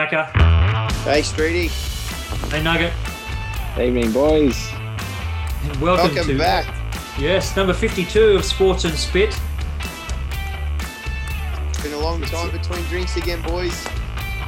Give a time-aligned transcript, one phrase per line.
[0.00, 0.32] Macca.
[1.04, 1.68] Hey, Streety.
[2.50, 2.92] Hey, Nugget.
[3.78, 4.56] Evening, boys.
[4.72, 6.74] And welcome, Welcome to back.
[7.18, 9.38] yes, number 52 of Sports and Spit.
[11.68, 13.86] It's been a long time between drinks again, boys.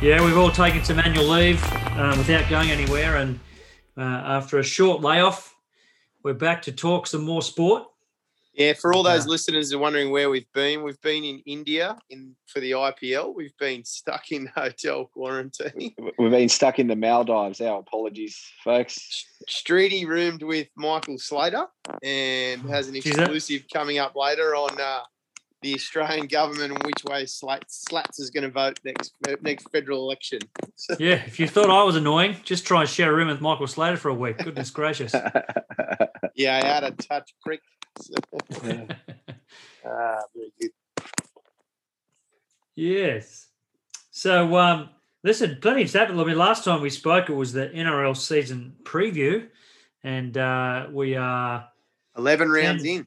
[0.00, 3.38] Yeah, we've all taken some annual leave uh, without going anywhere, and
[3.98, 5.54] uh, after a short layoff,
[6.22, 7.84] we're back to talk some more sport.
[8.54, 11.96] Yeah, for all those listeners who are wondering where we've been, we've been in India
[12.10, 13.34] in for the IPL.
[13.34, 15.94] We've been stuck in hotel quarantine.
[16.18, 17.60] We've been stuck in the Maldives.
[17.60, 19.26] Our apologies, folks.
[19.48, 21.66] Streety roomed with Michael Slater
[22.02, 25.00] and has an exclusive coming up later on uh,
[25.62, 30.00] the Australian government and which way Slats, Slats is going to vote next next federal
[30.00, 30.40] election.
[30.76, 33.40] So, Yeah, if you thought I was annoying, just try and share a room with
[33.40, 34.38] Michael Slater for a week.
[34.38, 35.14] Goodness gracious.
[36.34, 37.60] yeah, I had a touch prick.
[38.00, 38.14] So,
[39.86, 40.70] ah, very good.
[42.74, 43.48] yes.
[44.10, 44.90] So, um,
[45.24, 46.20] listen, plenty of happened.
[46.20, 49.48] I mean, last time we spoke, it was the NRL season preview,
[50.02, 51.68] and uh, we are
[52.16, 53.06] 11 rounds And- in.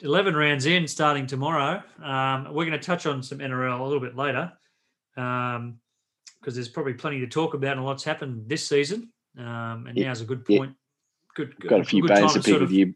[0.00, 1.82] 11 rounds in starting tomorrow.
[2.00, 4.52] Um, we're going to touch on some NRL a little bit later
[5.16, 9.12] because there's probably plenty to talk about and a lots happened this season.
[9.36, 10.58] Um, and Yeah, now's a good yeah.
[10.58, 10.76] point.
[11.34, 12.94] Good, good Got a few good time bones to to pick sort with of- you,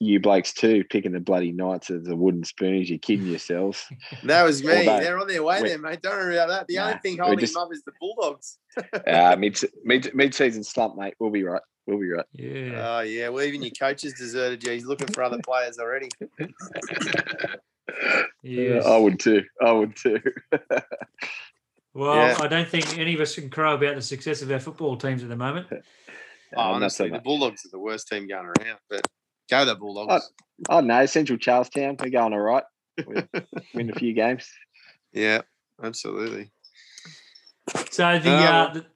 [0.00, 2.88] you blokes too, picking the bloody Knights as the wooden spoons.
[2.88, 3.84] You're kidding yourselves.
[4.24, 4.88] That was me.
[4.88, 6.02] Although- They're on their way there, mate.
[6.02, 6.66] Don't worry about that.
[6.68, 8.58] The only thing holding just- them up is the Bulldogs.
[9.06, 11.14] uh, mid mid mid season slump, mate.
[11.18, 11.62] We'll be right.
[11.86, 12.26] We'll be right.
[12.32, 12.98] Yeah.
[12.98, 13.28] Oh, yeah.
[13.30, 14.72] Well, even your coach has deserted you.
[14.72, 16.08] He's looking for other players already.
[18.42, 18.84] yes.
[18.84, 19.42] I would too.
[19.64, 20.20] I would too.
[21.94, 22.36] Well, Yeah.
[22.40, 25.22] I don't think any of us can crow about the success of our football teams
[25.22, 25.66] at the moment.
[25.72, 25.76] Oh,
[26.78, 27.18] not so honestly, the.
[27.18, 29.00] Bulldogs are the worst team going around, but
[29.50, 30.32] go the Bulldogs.
[30.68, 32.64] Oh no, Central Charlestown, they're going all right.
[33.06, 33.22] We
[33.74, 34.50] win a few games.
[35.12, 35.42] Yeah,
[35.82, 36.50] absolutely.
[37.90, 38.86] So the, Um, uh, the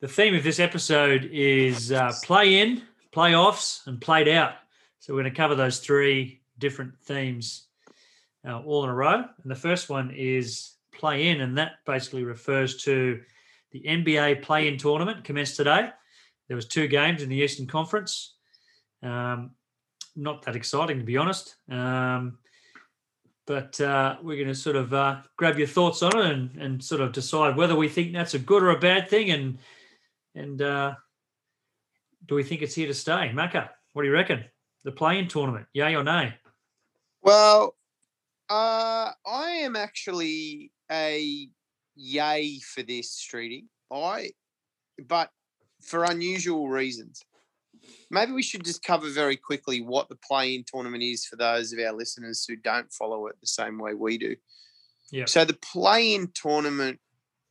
[0.00, 4.52] the theme of this episode is uh, play in, playoffs, and played out.
[4.98, 7.68] So we're going to cover those three different themes
[8.46, 9.14] uh, all in a row.
[9.14, 13.22] And the first one is play in, and that basically refers to
[13.70, 15.88] the NBA play in tournament commenced today.
[16.48, 18.34] There was two games in the Eastern Conference.
[19.02, 19.52] Um,
[20.16, 21.56] not that exciting, to be honest.
[21.70, 22.38] Um,
[23.46, 26.82] but uh, we're going to sort of uh, grab your thoughts on it and, and
[26.82, 29.58] sort of decide whether we think that's a good or a bad thing, and
[30.34, 30.94] and uh,
[32.26, 33.30] do we think it's here to stay?
[33.34, 34.44] Macca, what do you reckon?
[34.84, 36.34] The play-in tournament, yay or nay?
[37.22, 37.76] Well,
[38.50, 41.48] uh, I am actually a
[41.96, 43.64] yay for this, Streety.
[43.90, 44.30] I,
[45.06, 45.30] but
[45.80, 47.22] for unusual reasons.
[48.10, 51.78] Maybe we should just cover very quickly what the play-in tournament is for those of
[51.78, 54.36] our listeners who don't follow it the same way we do.
[55.10, 55.24] Yeah.
[55.26, 57.00] So the play-in tournament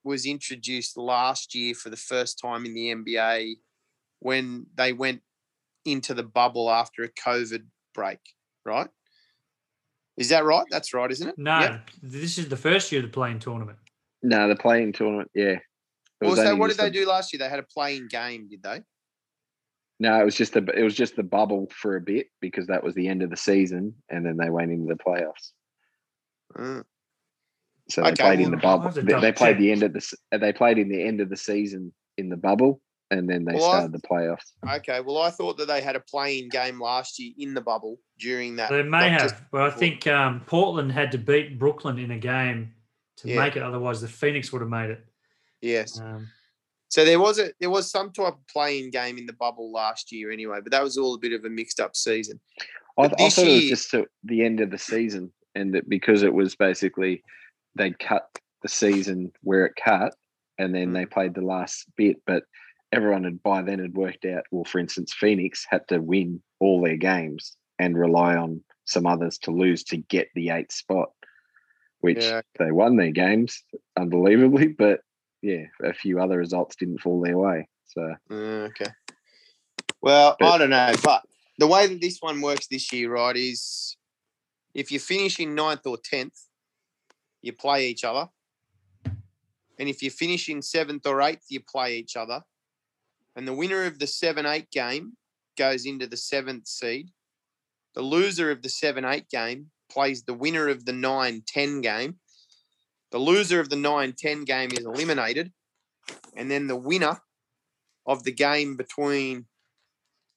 [0.04, 3.56] was introduced last year for the first time in the NBA
[4.20, 5.22] when they went
[5.86, 8.20] into the bubble after a COVID break,
[8.66, 8.88] right?
[10.18, 10.66] Is that right?
[10.70, 11.38] That's right, isn't it?
[11.38, 11.90] No, Yep.
[12.04, 13.78] this is the first year of the play-in tournament.
[14.22, 15.58] No, the playing tournament, yeah.
[15.58, 15.62] It
[16.22, 17.40] Well, so what did just they do last year?
[17.40, 18.82] They had a playing game, did they?
[20.00, 22.84] No, it was just the it was just the bubble for a bit because that
[22.84, 25.52] was the end of the season, and then they went into the playoffs.
[26.58, 26.84] Mm.
[27.90, 28.90] So they Okay, played in the bubble.
[28.90, 31.38] They, they played the end of the uh, they played in the end of the
[31.38, 32.82] season in the bubble,
[33.12, 34.52] and then they Well, I- started the playoffs.
[34.78, 35.00] Okay.
[35.02, 38.56] Well, I thought that they had a playing game last year in the bubble during
[38.58, 38.70] that.
[38.70, 42.18] They may have, just- but I think um, Portland had to beat Brooklyn in a
[42.20, 42.74] game
[43.18, 43.40] to Yeah.
[43.44, 43.64] make it.
[43.64, 45.06] Otherwise, the Phoenix would have made it.
[45.62, 46.00] yes.
[46.00, 46.28] Um,
[46.94, 50.12] So there was a there was some type of playing game in the bubble last
[50.12, 52.40] year anyway, but that was all a bit of a mixed up season.
[53.00, 56.22] I, I thought it was just to the end of the season, and that because
[56.22, 57.24] it was basically
[57.74, 58.28] they'd cut
[58.62, 60.14] the season where it cut,
[60.60, 60.94] and then Mm.
[60.94, 62.18] they played the last bit.
[62.28, 62.44] But
[62.92, 64.44] everyone had by then had worked out.
[64.52, 69.40] Well, for instance, Phoenix had to win all their games and rely on some others
[69.40, 71.10] to lose to get the eighth spot,
[72.02, 72.42] which Yeah.
[72.60, 73.64] they won their games
[73.98, 75.02] unbelievably, but
[75.44, 77.68] yeah, a few other results didn't fall their way.
[77.86, 78.92] So Uh, okay.
[80.02, 81.24] Well, But- I don't know, but
[81.60, 83.96] the way that this one works this year, right, is
[84.74, 86.48] if you finish in ninth or tenth,
[87.42, 88.30] you play each other,
[89.06, 92.42] and if you finish in seventh or eighth, you play each other,
[93.36, 95.18] and the winner of the seven-eight game
[95.58, 97.12] goes into the seventh seed.
[97.94, 102.20] The loser of the seven-eight game plays the winner of the nine-ten game.
[103.14, 105.54] The loser of the nine-ten game is eliminated,
[106.36, 107.22] and then the winner
[108.08, 109.46] of the game between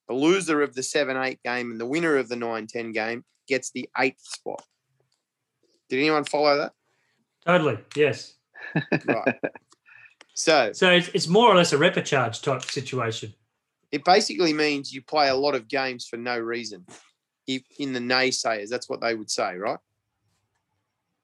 [0.09, 3.25] the loser of the 7 8 game and the winner of the 9 10 game
[3.49, 4.63] gets the eighth spot.
[5.89, 6.73] Did anyone follow that?
[7.45, 8.35] totally, yes.
[9.07, 9.35] Right.
[10.35, 13.33] So So it's, it's more or less a repechage type situation.
[13.91, 16.85] it basically means you play a lot of games for no reason.
[17.47, 19.79] If in the naysayers, that's what they would say, right?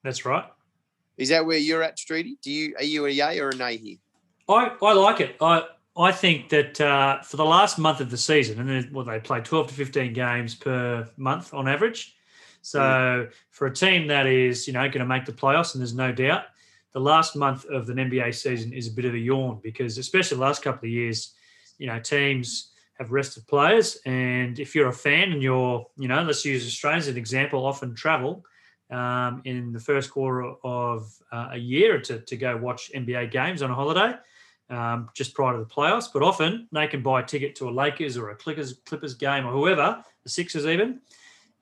[0.02, 0.46] That's right.
[1.17, 2.41] Is that where you're at, Streety?
[2.43, 3.97] Do you are you a yay or a nay here?
[4.49, 5.37] I, I like it.
[5.41, 5.64] I
[5.97, 9.20] I think that uh, for the last month of the season, and then well, they
[9.20, 12.17] play twelve to fifteen games per month on average.
[12.62, 15.94] So for a team that is you know going to make the playoffs, and there's
[15.94, 16.44] no doubt,
[16.93, 20.37] the last month of an NBA season is a bit of a yawn because especially
[20.37, 21.35] the last couple of years,
[21.79, 26.23] you know teams have rested players, and if you're a fan and you're you know
[26.23, 28.44] let's use Australia as an example, often travel.
[28.90, 33.62] Um, in the first quarter of uh, a year to, to go watch NBA games
[33.62, 34.14] on a holiday,
[34.69, 36.12] um, just prior to the playoffs.
[36.12, 39.46] But often they can buy a ticket to a Lakers or a Clippers, Clippers game
[39.46, 41.00] or whoever, the Sixers even.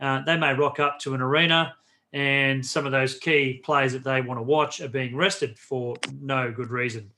[0.00, 1.76] Uh, they may rock up to an arena
[2.12, 5.96] and some of those key players that they want to watch are being rested for
[6.20, 7.10] no good reason.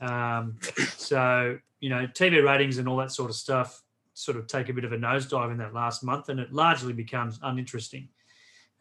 [0.00, 0.58] Um,
[0.96, 3.82] so, you know, TV ratings and all that sort of stuff
[4.14, 6.92] sort of take a bit of a nosedive in that last month and it largely
[6.92, 8.08] becomes uninteresting.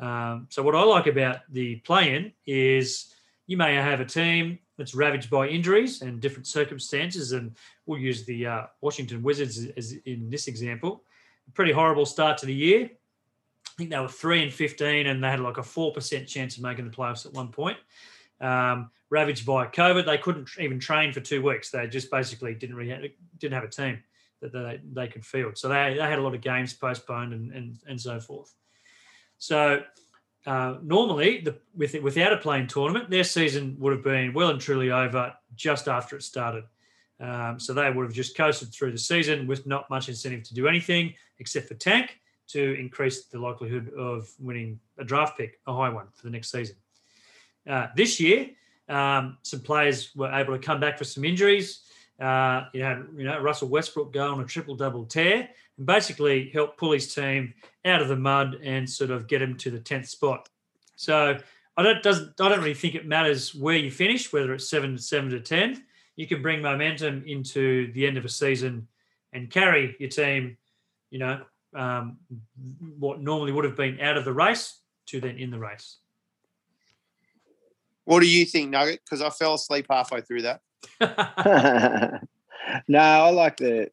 [0.02, 3.14] Um, so, what I like about the play in is
[3.48, 7.34] you may have a team that's ravaged by injuries and different circumstances.
[7.34, 7.56] And
[7.86, 11.04] we'll use the uh, Washington Wizards as, in this example.
[11.54, 12.90] Pretty horrible start to the year.
[13.68, 16.58] I think they were three and fifteen, and they had like a four percent chance
[16.58, 17.78] of making the playoffs at one point.
[18.40, 21.70] Um, ravaged by COVID, they couldn't even train for two weeks.
[21.70, 23.04] They just basically didn't really have,
[23.38, 24.02] didn't have a team
[24.42, 25.58] that they, they could field.
[25.58, 28.52] So they, they had a lot of games postponed and, and, and so forth.
[29.42, 29.82] So
[30.46, 34.62] uh, normally, the, with without a playing tournament, their season would have been well and
[34.62, 36.64] truly over just after it started.
[37.20, 40.54] Um, so they would have just coasted through the season with not much incentive to
[40.54, 45.74] do anything except for tank to increase the likelihood of winning a draft pick, a
[45.74, 46.76] high one for the next season.
[47.68, 48.52] Uh, this year,
[48.90, 51.82] um, some players were able to come back for some injuries.
[52.22, 56.50] Uh, you had you know Russell Westbrook go on a triple double tear and basically
[56.50, 57.54] help pull his team
[57.84, 60.48] out of the mud and sort of get him to the tenth spot.
[60.96, 61.38] So
[61.78, 64.96] I don't doesn't I don't really think it matters where you finish, whether it's seven
[64.96, 65.84] to seven to ten.
[66.16, 68.88] You can bring momentum into the end of a season
[69.34, 70.58] and carry your team,
[71.10, 71.42] you know,
[71.74, 72.18] um,
[73.00, 75.98] what normally would have been out of the race to then in the race.
[78.06, 79.00] What do you think, Nugget?
[79.04, 80.62] Because I fell asleep halfway through that.
[82.88, 83.90] no, I like the.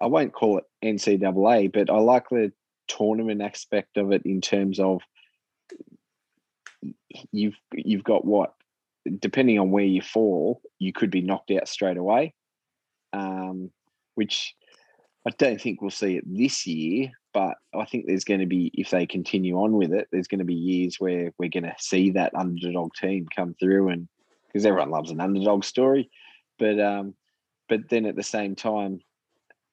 [0.00, 2.52] I won't call it NCAA, but I like the
[2.88, 5.02] tournament aspect of it in terms of
[7.30, 8.54] you've you've got what
[9.18, 12.34] depending on where you fall, you could be knocked out straight away,
[13.12, 13.70] um,
[14.14, 14.54] which
[15.26, 17.10] I don't think we'll see it this year.
[17.34, 20.40] But I think there's going to be, if they continue on with it, there's going
[20.40, 24.08] to be years where we're going to see that underdog team come through, and
[24.52, 26.10] because everyone loves an underdog story,
[26.58, 27.14] but um,
[27.68, 29.00] but then at the same time,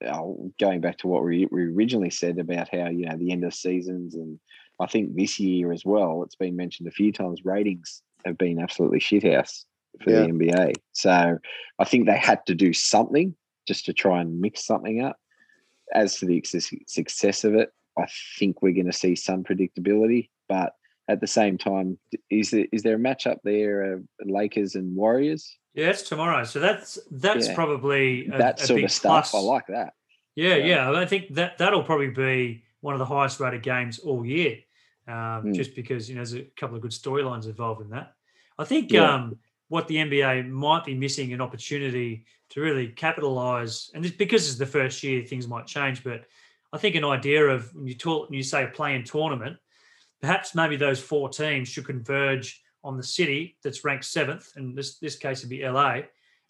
[0.05, 3.43] oh, going back to what we, we originally said about how you know the end
[3.43, 4.39] of seasons, and
[4.79, 7.43] I think this year as well, it's been mentioned a few times.
[7.43, 9.65] Ratings have been absolutely shithouse
[10.03, 10.23] for Yeah.
[10.25, 11.37] the NBA, so
[11.79, 13.35] I think they had to do something
[13.67, 15.17] just to try and mix something up.
[15.93, 16.43] As to the
[16.87, 18.05] success of it, I
[18.37, 20.73] think we're going to see some predictability, but
[21.09, 21.97] at the same time,
[22.29, 25.57] is there is there a match up there, uh, Lakers and Warriors?
[25.73, 26.43] Yeah, it's tomorrow.
[26.45, 27.55] So that's that's Yeah.
[27.55, 29.31] probably a, that a sort big of stuff.
[29.31, 29.35] plus.
[29.35, 29.93] I like that.
[30.35, 30.91] Yeah, Yeah.
[30.91, 30.91] yeah.
[30.99, 34.57] I think that that'll probably be one of the highest rated games all year,
[35.07, 35.55] um, Mm.
[35.55, 38.13] just because you know there's a couple of good storylines involved in that.
[38.57, 39.11] I think Yeah.
[39.13, 39.37] um,
[39.67, 44.57] what the NBA might be missing an opportunity to really capitalize, and it's because it's
[44.57, 46.03] the first year, things might change.
[46.03, 46.25] But
[46.73, 49.57] I think an idea of when you talk, when you say a play-in tournament,
[50.21, 54.97] perhaps maybe those four teams should converge on the city that's ranked seventh, and this
[54.99, 56.01] this case would be LA,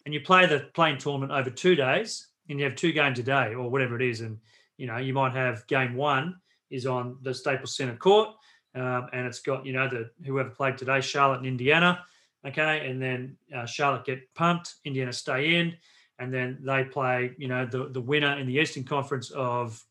[0.04, 3.22] and you play the playing tournament over two days, and you have two games a
[3.22, 4.38] day or whatever it is, and
[4.76, 6.36] you know you might have game one
[6.70, 8.30] is on the Staples Center court,
[8.74, 12.04] um, and it's got you know the whoever played today, Charlotte and Indiana,
[12.46, 15.76] okay, and then uh, Charlotte get pumped, Indiana stay in,
[16.18, 19.82] and then they play you know the the winner in the Eastern Conference of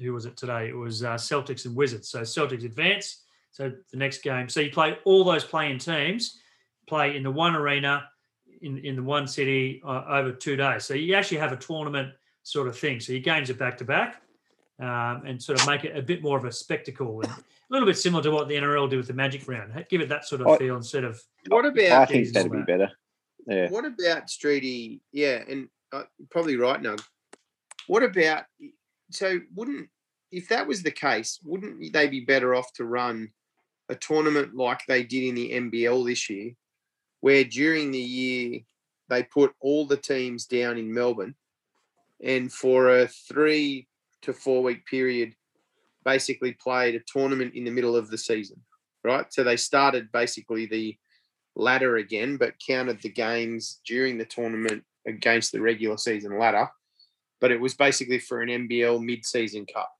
[0.00, 0.68] who was it today?
[0.68, 2.08] It was uh, Celtics and Wizards.
[2.08, 3.22] So Celtics advance.
[3.50, 4.48] So the next game.
[4.48, 6.38] So you play all those playing teams,
[6.86, 8.04] play in the one arena,
[8.62, 10.84] in, in the one city uh, over two days.
[10.84, 12.12] So you actually have a tournament
[12.42, 13.00] sort of thing.
[13.00, 14.22] So your games are back to back
[14.80, 17.36] um, and sort of make it a bit more of a spectacle and a
[17.70, 19.84] little bit similar to what the NRL did with the Magic Round.
[19.90, 22.62] Give it that sort of I- feel instead of What I about think that'd be
[22.62, 22.90] better.
[23.46, 23.68] Yeah.
[23.70, 25.00] what about Streety?
[25.12, 26.96] Yeah, and uh, probably right now.
[27.86, 28.44] What about
[29.10, 29.40] so?
[29.54, 29.88] Wouldn't
[30.30, 33.30] if that was the case, wouldn't they be better off to run
[33.88, 36.52] a tournament like they did in the NBL this year,
[37.20, 38.60] where during the year
[39.08, 41.34] they put all the teams down in Melbourne,
[42.22, 43.88] and for a three
[44.22, 45.34] to four week period,
[46.04, 48.60] basically played a tournament in the middle of the season,
[49.04, 49.32] right?
[49.32, 50.96] So they started basically the
[51.56, 56.68] ladder again, but counted the games during the tournament against the regular season ladder.
[57.40, 59.92] But it was basically for an NBL mid season cup.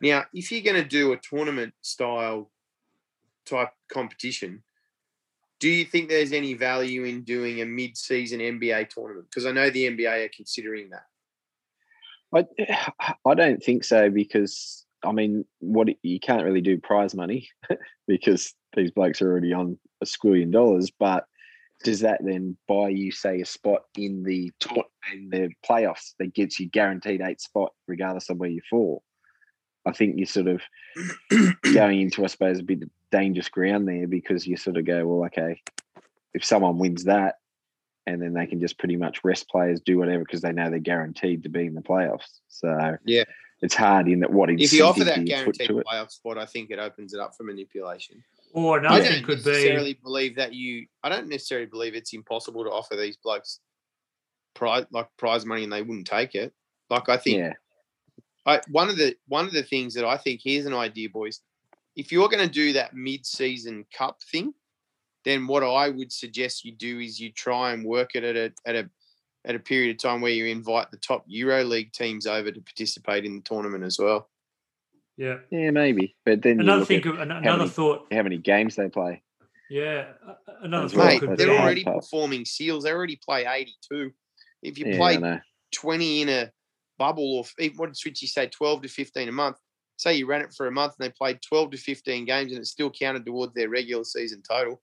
[0.00, 2.50] Now, if you're going to do a tournament style
[3.44, 4.62] type competition,
[5.58, 9.26] do you think there's any value in doing a mid-season NBA tournament?
[9.28, 11.06] Because I know the NBA are considering that.
[12.32, 17.48] I I don't think so because I mean, what you can't really do prize money
[18.08, 20.90] because these blokes are already on a squillion dollars.
[20.90, 21.24] But
[21.84, 26.34] does that then buy you, say, a spot in the tour, in the playoffs that
[26.34, 29.02] gets you guaranteed eight spot regardless of where you fall?
[29.86, 30.62] I think you're sort of
[31.72, 35.06] going into, I suppose, a bit of dangerous ground there because you sort of go,
[35.06, 35.62] well, okay,
[36.34, 37.36] if someone wins that,
[38.06, 40.78] and then they can just pretty much rest players, do whatever because they know they're
[40.78, 42.40] guaranteed to be in the playoffs.
[42.48, 43.24] So yeah,
[43.60, 46.78] it's hard in that what if you offer that guaranteed playoff spot, I think it
[46.78, 48.24] opens it up for manipulation.
[48.52, 49.50] Or another thing could be.
[49.50, 50.86] I don't necessarily believe that you.
[51.02, 53.60] I don't necessarily believe it's impossible to offer these blokes
[54.54, 56.52] prize like prize money and they wouldn't take it.
[56.90, 57.38] Like I think.
[57.38, 57.52] Yeah.
[58.46, 61.40] I, one of the one of the things that I think here's an idea, boys.
[61.96, 64.54] If you're going to do that mid-season cup thing,
[65.24, 68.52] then what I would suggest you do is you try and work it at a
[68.64, 68.90] at a
[69.44, 72.60] at a period of time where you invite the top Euro League teams over to
[72.60, 74.28] participate in the tournament as well.
[75.18, 76.16] Yeah, yeah, maybe.
[76.24, 79.22] But then another thing, another many, thought: how many games they play?
[79.68, 80.06] Yeah,
[80.62, 81.36] another Mate, thought.
[81.36, 82.84] they're already performing seals.
[82.84, 84.12] They already play eighty-two.
[84.62, 85.40] If you yeah, play
[85.74, 86.50] twenty in a
[86.98, 87.44] bubble, or
[87.76, 89.56] what did Switchy say, twelve to fifteen a month?
[89.98, 92.60] Say you ran it for a month and they played twelve to fifteen games, and
[92.60, 94.80] it still counted towards their regular season total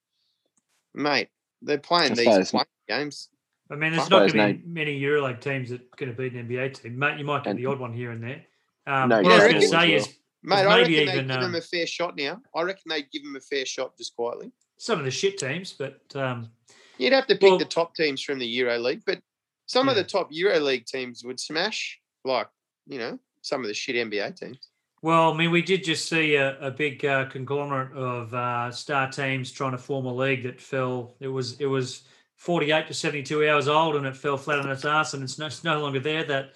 [0.95, 1.29] mate,
[1.61, 3.29] they're playing I these suppose, games.
[3.69, 6.33] I mean, there's not going to be many EuroLeague teams that are going to beat
[6.33, 6.97] an NBA team.
[6.97, 8.43] Mate, you might get the odd one here and there.
[8.87, 10.07] Um, no, what I was going to say is,
[10.45, 12.41] mate, I reckon even, they give um, them a fair shot now.
[12.55, 14.51] I reckon they'd give them a fair shot just quietly.
[14.77, 16.49] Some of the shit teams, but um,
[16.97, 19.03] you'd have to pick well, the top teams from the EuroLeague.
[19.05, 19.19] But
[19.65, 19.91] some yeah.
[19.91, 22.47] of the top EuroLeague teams would smash, like
[22.87, 24.59] you know, some of the shit NBA teams.
[25.01, 29.11] Well, I mean, we did just see a, a big uh, conglomerate of uh, star
[29.11, 31.15] teams trying to form a league that fell.
[31.19, 32.03] It was it was
[32.37, 35.45] 48 to 72 hours old, and it fell flat on its ass, and it's no,
[35.45, 36.23] it's no longer there.
[36.23, 36.53] That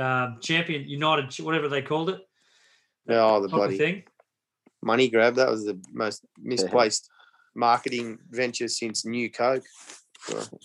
[0.00, 2.20] uh, champion United, whatever they called it.
[3.08, 4.02] Oh, the bloody thing.
[4.82, 5.36] Money grab.
[5.36, 7.08] That was the most misplaced
[7.54, 9.64] marketing venture since New Coke.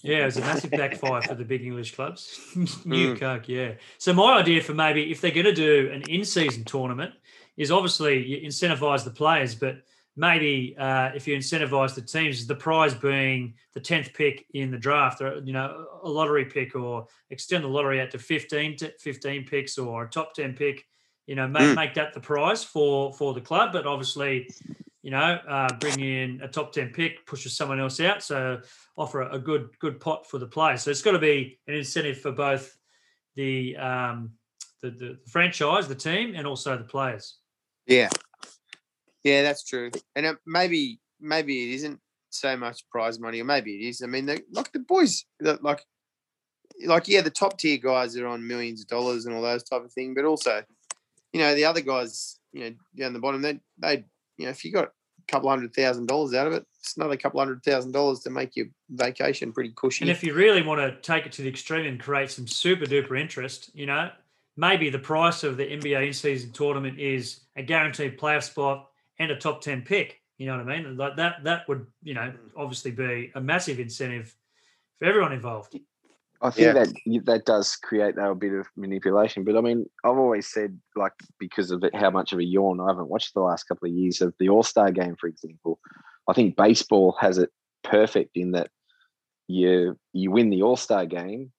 [0.03, 2.39] Yeah, it was a massive backfire for the big English clubs.
[2.85, 3.19] New mm.
[3.19, 3.73] Coke, yeah.
[3.97, 7.13] So my idea for maybe if they're going to do an in-season tournament
[7.57, 9.77] is obviously you incentivize the players, but
[10.15, 14.77] maybe uh, if you incentivize the teams, the prize being the tenth pick in the
[14.77, 18.91] draft, or you know a lottery pick, or extend the lottery out to 15, to
[18.99, 20.85] 15 picks, or a top ten pick.
[21.27, 21.75] You know, make, mm.
[21.75, 24.49] make that the prize for for the club, but obviously,
[25.03, 28.61] you know, uh, bring in a top ten pick pushes someone else out, so
[28.95, 30.83] offer a, a good good pot for the players.
[30.83, 32.77] So it's got to be an incentive for both
[33.35, 34.31] the um,
[34.81, 37.37] the, the franchise, the team, and also the players.
[37.85, 38.09] Yeah,
[39.23, 39.91] yeah, that's true.
[40.15, 44.01] And it, maybe maybe it isn't so much prize money, or maybe it is.
[44.01, 45.83] I mean, they, like the boys, like
[46.85, 49.83] like yeah, the top tier guys are on millions of dollars and all those type
[49.83, 50.63] of thing, but also,
[51.33, 54.05] you know, the other guys, you know, down the bottom, they they
[54.37, 54.91] you know, if you got a
[55.27, 58.55] couple hundred thousand dollars out of it, it's another couple hundred thousand dollars to make
[58.55, 60.03] your vacation pretty cushy.
[60.03, 62.85] And if you really want to take it to the extreme and create some super
[62.85, 64.09] duper interest, you know,
[64.55, 69.35] maybe the price of the NBA in-season tournament is a guaranteed playoff spot and a
[69.35, 70.21] top 10 pick.
[70.37, 70.97] You know what I mean?
[70.97, 72.37] Like that, that would, you know, mm.
[72.55, 74.35] obviously be a massive incentive
[74.99, 75.77] for everyone involved.
[76.41, 76.73] I think yeah.
[76.73, 79.43] that that does create that a bit of manipulation.
[79.43, 82.79] But I mean, I've always said, like, because of it, how much of a yawn
[82.79, 85.79] I haven't watched the last couple of years of the All Star game, for example.
[86.27, 87.49] I think baseball has it
[87.83, 88.69] perfect in that
[89.47, 91.51] you you win the All Star game,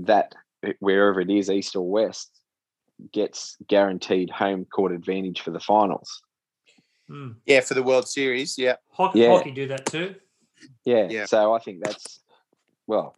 [0.00, 0.34] that
[0.80, 2.30] wherever it is, east or west,
[3.12, 6.22] gets guaranteed home court advantage for the finals.
[7.10, 7.36] Mm.
[7.46, 8.58] Yeah, for the World Series.
[8.58, 8.76] Yeah.
[8.90, 9.28] Hockey, yeah.
[9.28, 10.14] hockey do that too.
[10.84, 11.08] Yeah.
[11.10, 11.26] yeah.
[11.26, 12.20] So I think that's
[12.86, 13.16] well,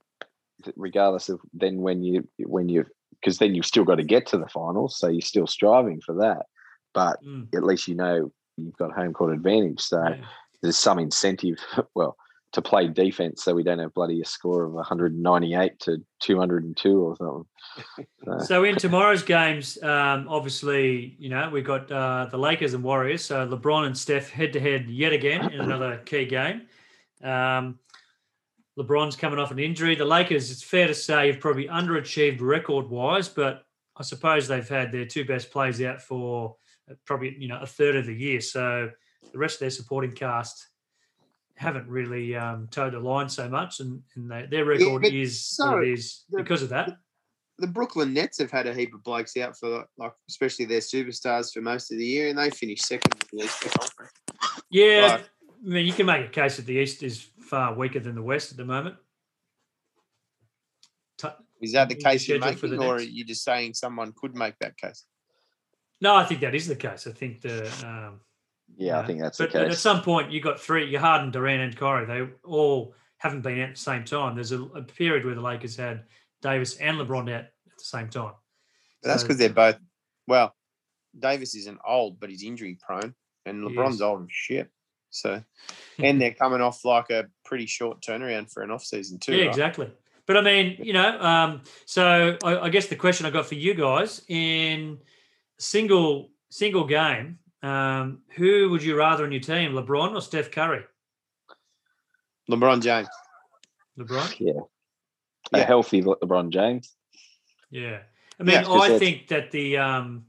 [0.76, 2.84] regardless of then when you when you
[3.20, 6.14] because then you've still got to get to the finals, so you're still striving for
[6.16, 6.46] that.
[6.94, 7.54] But mm.
[7.54, 9.80] at least you know you've got home court advantage.
[9.80, 10.16] So yeah.
[10.62, 11.58] there's some incentive.
[11.94, 12.16] Well,
[12.56, 17.16] to play defense so we don't have bloody a score of 198 to 202 or
[17.16, 18.06] something.
[18.24, 22.82] So, so in tomorrow's games, um, obviously, you know, we've got uh, the Lakers and
[22.82, 23.24] Warriors.
[23.24, 26.62] So LeBron and Steph head to head yet again in another key game.
[27.22, 27.78] Um,
[28.78, 29.94] LeBron's coming off an injury.
[29.94, 33.64] The Lakers, it's fair to say, have probably underachieved record wise, but
[33.96, 36.56] I suppose they've had their two best players out for
[36.90, 38.40] uh, probably you know a third of the year.
[38.40, 38.90] So
[39.32, 40.68] the rest of their supporting cast
[41.54, 45.42] haven't really um, toed the line so much, and, and they, their record but is
[45.46, 46.90] so what it is the- because of that.
[47.58, 51.54] The Brooklyn Nets have had a heap of blokes out for like, especially their superstars
[51.54, 54.12] for most of the year, and they finished second in the Eastern Conference.
[54.68, 55.24] Yeah, Right.
[55.64, 58.22] I mean, you can make a case that the East is far weaker than the
[58.22, 58.96] West at the moment.
[61.62, 64.12] Is that the case you're scheduled for making, the or are you just saying someone
[64.14, 65.04] could make that case?
[66.00, 67.06] No, I think that is the case.
[67.06, 68.20] I think the um,
[68.76, 70.90] Yeah, I think that's but, the but at some point you got three.
[70.90, 72.04] You Harden, Durant, and Kyrie.
[72.04, 74.34] They all haven't been at the same time.
[74.34, 76.04] There's a, a period where the Lakers had
[76.42, 78.34] Davis and LeBron out at the same time.
[79.02, 79.78] But that's So- because they're both.
[80.28, 80.54] Well,
[81.18, 83.14] Davis isn't old, but he's injury prone,
[83.46, 84.68] and LeBron's old as shit.
[85.10, 85.42] So,
[85.98, 89.32] and they're coming off like a pretty short turnaround for an off season too.
[89.34, 89.48] yeah, right?
[89.48, 89.90] exactly.
[90.26, 93.54] But I mean, you know, um, so I, I guess the question I got for
[93.54, 94.98] you guys in
[95.58, 100.84] single single game, um, who would you rather on your team, LeBron or Steph Curry?
[102.50, 103.08] LeBron James.
[103.98, 104.38] LeBron.
[104.40, 104.60] Yeah.
[105.52, 105.64] A Yeah.
[105.66, 106.94] healthy LeBron James.
[107.70, 108.00] Yeah.
[108.38, 110.26] I mean, Yeah, 'cause I think that the um,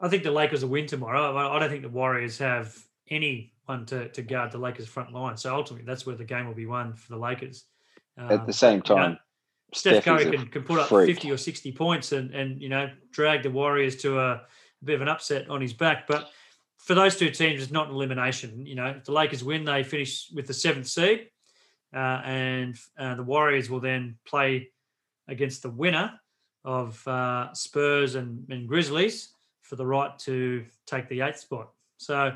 [0.00, 1.34] I think the Lakers will win tomorrow.
[1.36, 2.76] I I don't think the Warriors have
[3.68, 5.36] anyone to, to guard the Lakers front line.
[5.36, 7.64] So ultimately, that's where the game will be won for the Lakers.
[8.16, 9.18] At Um, the same you know, time,
[9.72, 11.14] Steph, Curry can, can put up freak.
[11.14, 14.42] 50 or 60 points and, and you know, drag the Warriors to a,
[14.84, 16.06] bit of an upset on his back.
[16.06, 16.30] But
[16.76, 18.66] for those two teams, it's not an elimination.
[18.66, 21.28] You know, if the Lakers win, they finish with the seventh seed.
[21.94, 24.68] Uh, and uh, the Warriors will then play
[25.28, 26.12] against the winner
[26.64, 29.30] of uh, Spurs and, and Grizzlies
[29.62, 31.70] for the right to take the eighth spot.
[31.96, 32.34] So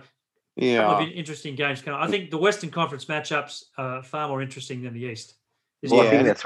[0.59, 1.01] Yeah.
[1.01, 1.81] of interesting games.
[1.81, 2.01] coming.
[2.01, 5.35] I think the Western Conference matchups are far more interesting than the East.
[5.83, 6.45] Is well, I think that's.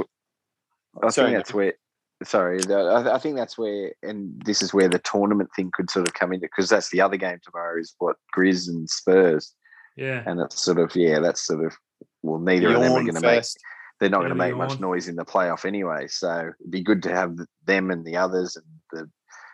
[1.03, 1.75] I Sorry, think that's where.
[2.23, 6.07] Sorry, I, I think that's where, and this is where the tournament thing could sort
[6.07, 9.55] of come into because that's the other game tomorrow is what Grizz and Spurs,
[9.97, 10.23] yeah.
[10.27, 11.75] and it's sort of yeah, that's sort of
[12.23, 13.45] well, neither of them are going to make
[13.99, 16.09] they're not going to of a make much noise in the playoff anyway.
[16.09, 19.09] So it'd be good to have them and the others and the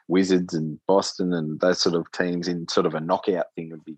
[0.08, 3.84] Wizards and Boston and those sort of teams in sort of a knockout thing would
[3.84, 3.96] be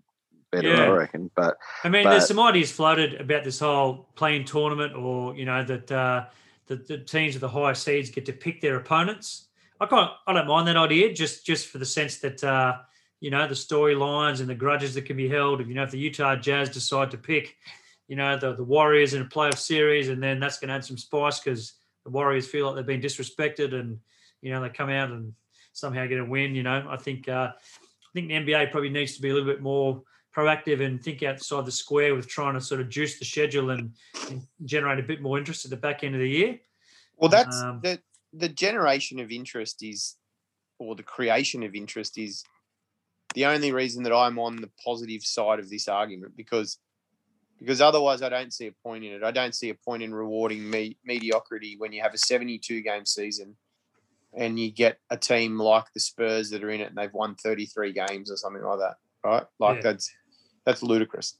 [0.51, 0.83] better, Yeah.
[0.85, 1.31] I reckon.
[1.35, 5.63] But I mean, there's some ideas floated about this whole playing tournament, or you know
[5.63, 6.25] that uh,
[6.67, 9.47] the, the teams with the higher seeds get to pick their opponents.
[9.79, 12.77] I can't, I don't mind that idea, just just for the sense that uh,
[13.19, 15.61] you know the storylines and the grudges that can be held.
[15.61, 17.55] If you know if the Utah Jazz decide to pick,
[18.07, 20.85] you know the the Warriors in a playoff series, and then that's going to add
[20.85, 23.99] some spice because the Warriors feel like they've been disrespected, and
[24.41, 25.33] you know they come out and
[25.73, 26.55] somehow get a win.
[26.55, 29.51] You know, I think uh, I think the NBA probably needs to be a little
[29.51, 30.03] bit more
[30.35, 33.93] proactive and think outside the square with trying to sort of juice the schedule and,
[34.29, 36.59] and generate a bit more interest at the back end of the year.
[37.17, 37.99] Well, that's Um, the
[38.33, 40.15] the generation of interest is,
[40.79, 42.43] or the creation of interest is,
[43.33, 46.79] the only reason that I'm on the positive side of this argument because,
[47.59, 49.23] because otherwise I don't see a point in it.
[49.23, 53.05] I don't see a point in rewarding me, mediocrity when you have a 72 game
[53.05, 53.55] season,
[54.33, 57.35] and you get a team like the Spurs that are in it and they've won
[57.35, 59.43] 33 games or something like that, right?
[59.59, 59.91] Like Yeah.
[59.91, 60.11] that's
[60.65, 61.37] that's ludicrous.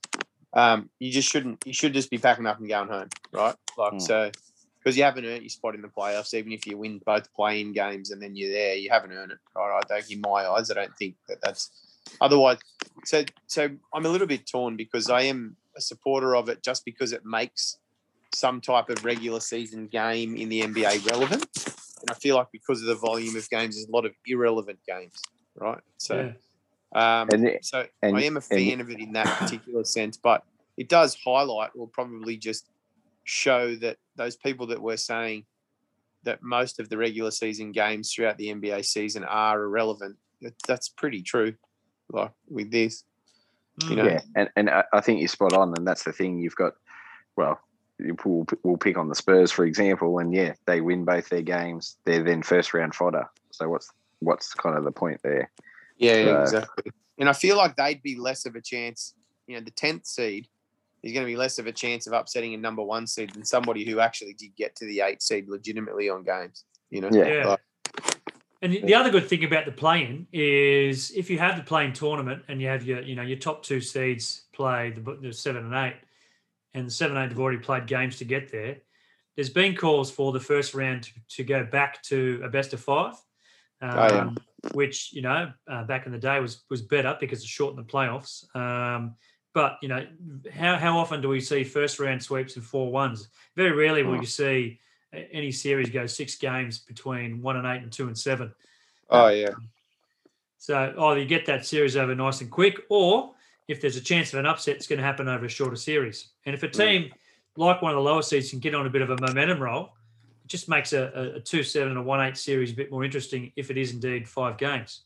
[0.54, 1.64] Um, you just shouldn't.
[1.66, 3.56] You should just be packing up and going home, right?
[3.78, 4.00] Like Hmm.
[4.00, 4.32] so
[4.80, 7.72] because you haven't earned your spot in the playoffs, even if you win both playing
[7.72, 9.38] games and then you're there, you haven't earned it.
[9.56, 9.80] Right?
[9.80, 11.70] I don't, in my eyes, I don't think that that's
[12.20, 12.58] otherwise.
[13.06, 16.84] So, so I'm a little bit torn because I am a supporter of it just
[16.84, 17.78] because it makes
[18.34, 21.46] some type of regular season game in the NBA relevant,
[22.02, 24.80] and I feel like because of the volume of games, there's a lot of irrelevant
[24.88, 25.14] games,
[25.56, 25.82] right?
[25.98, 26.16] So.
[26.16, 26.32] Yeah.
[26.94, 30.18] Um, And so and- I am a and- fan of it in that particular sense,
[30.18, 30.44] but
[30.78, 32.70] it does highlight or probably just
[33.24, 35.46] show that those people that were saying
[36.24, 40.18] that most of the regular season games throughout the NBA season are irrelevant.
[40.42, 41.54] that- That's pretty true.
[42.10, 43.04] Like with this,
[43.88, 46.40] you know, yeah, and and I, I think you're spot on, and that's the thing.
[46.40, 46.74] You've got,
[47.38, 47.58] well,
[48.26, 51.96] we'll, we'll pick on the Spurs for example, and yeah, they win both their games.
[52.04, 53.30] They're then first round fodder.
[53.52, 55.50] So what's what's kind of the point there?
[56.02, 56.92] Yeah, yeah, So- exactly.
[57.18, 59.14] And I feel like they'd be less of a chance.
[59.48, 60.48] You know, the tenth seed
[61.04, 63.46] is going to be less of a chance of upsetting a number one seed than
[63.46, 66.66] somebody who actually did get to the eight seed legitimately on games.
[66.90, 67.28] You know, Yeah.
[67.28, 67.48] Yeah.
[67.48, 67.60] Like,
[68.64, 71.94] And the- the other good thing about the play-in is if you have the playing
[71.94, 75.66] tournament and you have your, you know, your top two seeds play the, the seven
[75.66, 75.98] and eight,
[76.74, 78.78] and the seven and eight have already played games to get there.
[79.36, 82.80] There's been calls for the first round to, to go back to a best of
[82.82, 83.14] five,
[83.82, 84.30] um, Oh, yeah.
[84.74, 87.92] Which you know uh, back in the day was was better because it shortened the
[87.92, 88.54] playoffs.
[88.56, 89.16] Um,
[89.54, 90.06] but you know,
[90.54, 93.30] how how often do we see first round sweeps and four ones?
[93.56, 94.22] Very rarely will Oh.
[94.22, 94.80] you see
[95.14, 98.54] any series go six games between one and eight and two and seven.
[99.10, 99.50] Oh yeah.
[100.58, 103.34] So either you get that series over nice and quick, or
[103.68, 106.30] if there's a chance of an upset, it's going to happen over a shorter series.
[106.46, 107.12] And if a team
[107.58, 109.94] like one of the lower seeds can get on a bit of a momentum roll,
[110.52, 113.52] just makes a, a, two seven and a one eight series a bit more interesting
[113.56, 115.06] if it is indeed five games.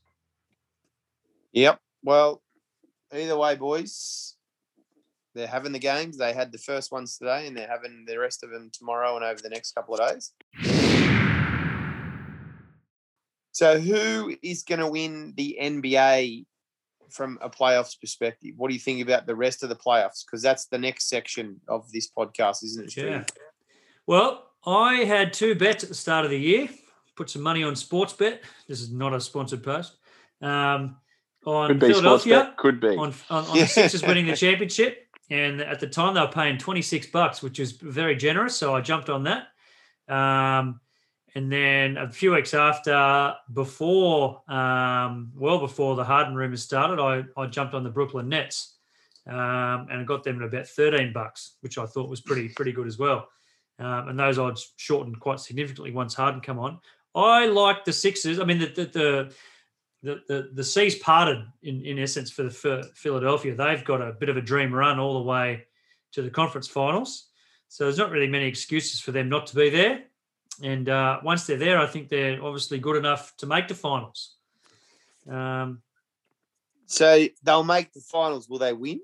[1.53, 1.79] Yep.
[2.03, 2.41] Well,
[3.13, 4.35] either way, boys,
[5.35, 6.17] they're having the games.
[6.17, 9.23] They had the first ones today, and they're having the rest of them tomorrow and
[9.23, 10.31] over the next couple of days.
[13.51, 16.45] So, who is going to win the NBA
[17.09, 18.53] from a playoffs perspective?
[18.57, 20.25] What do you think about the rest of the playoffs?
[20.25, 22.97] Because that's the next section of this podcast, isn't it?
[22.97, 23.23] Yeah.
[24.07, 26.69] Well, I had two bets at the start of the year.
[27.15, 28.43] Put some money on sports bet.
[28.67, 29.97] This is not a sponsored post.
[30.41, 30.97] Um,
[31.45, 32.53] on Could be Philadelphia.
[32.57, 32.89] Could be.
[32.89, 35.07] on, on, on the Sixers winning the championship.
[35.29, 38.55] And at the time, they were paying 26 bucks, which is very generous.
[38.57, 39.47] So I jumped on that.
[40.07, 40.79] Um,
[41.35, 47.23] and then a few weeks after, before, um, well before the Harden rumors started, I,
[47.39, 48.77] I jumped on the Brooklyn Nets
[49.27, 52.71] um, and I got them at about 13 bucks, which I thought was pretty pretty
[52.71, 53.27] good as well.
[53.77, 56.79] Um, and those odds shortened quite significantly once Harden come on.
[57.13, 58.39] I like the Sixers.
[58.39, 59.33] I mean, the the the
[60.03, 63.55] the, the, the seas parted in, in essence for the for Philadelphia.
[63.55, 65.65] They've got a bit of a dream run all the way
[66.11, 67.29] to the conference finals.
[67.67, 70.03] So there's not really many excuses for them not to be there.
[70.63, 74.35] And uh, once they're there, I think they're obviously good enough to make the finals.
[75.29, 75.81] Um,
[76.85, 78.47] So they'll make the finals.
[78.47, 79.01] Will they win?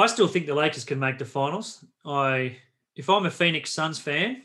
[0.00, 1.84] I still think the Lakers can make the finals.
[2.04, 2.56] I,
[2.96, 4.42] if I'm a Phoenix Suns fan,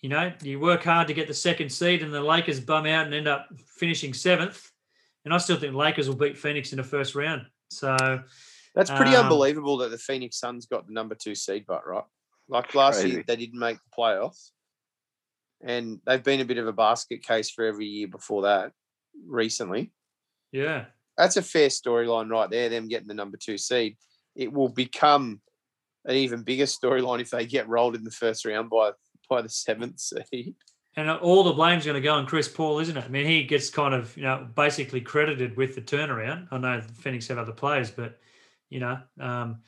[0.00, 3.06] you know, you work hard to get the second seed, and the Lakers bum out
[3.06, 4.70] and end up finishing seventh.
[5.24, 7.42] And I still think the Lakers will beat Phoenix in the first round.
[7.70, 7.96] So
[8.74, 12.04] That's pretty Um, unbelievable that the Phoenix Suns got the number two seed, but right,
[12.48, 14.50] like last year they didn't make the playoffs,
[15.60, 18.72] and they've been a bit of a basket case for every year before that.
[19.26, 19.92] Recently,
[20.52, 20.84] yeah,
[21.16, 22.68] that's a fair storyline right there.
[22.68, 23.96] Them getting the number two seed,
[24.38, 25.42] it will become
[26.06, 28.92] an even bigger storyline if they get rolled in the first round by
[29.28, 30.54] by the seventh seed.
[30.96, 33.04] and all the blame's going to go on Chris Paul, isn't it?
[33.04, 36.48] I mean, he gets kind of you know basically credited with the turnaround.
[36.50, 38.18] I know the Phoenix have other players, but
[38.70, 38.98] you know.
[39.20, 39.58] Um,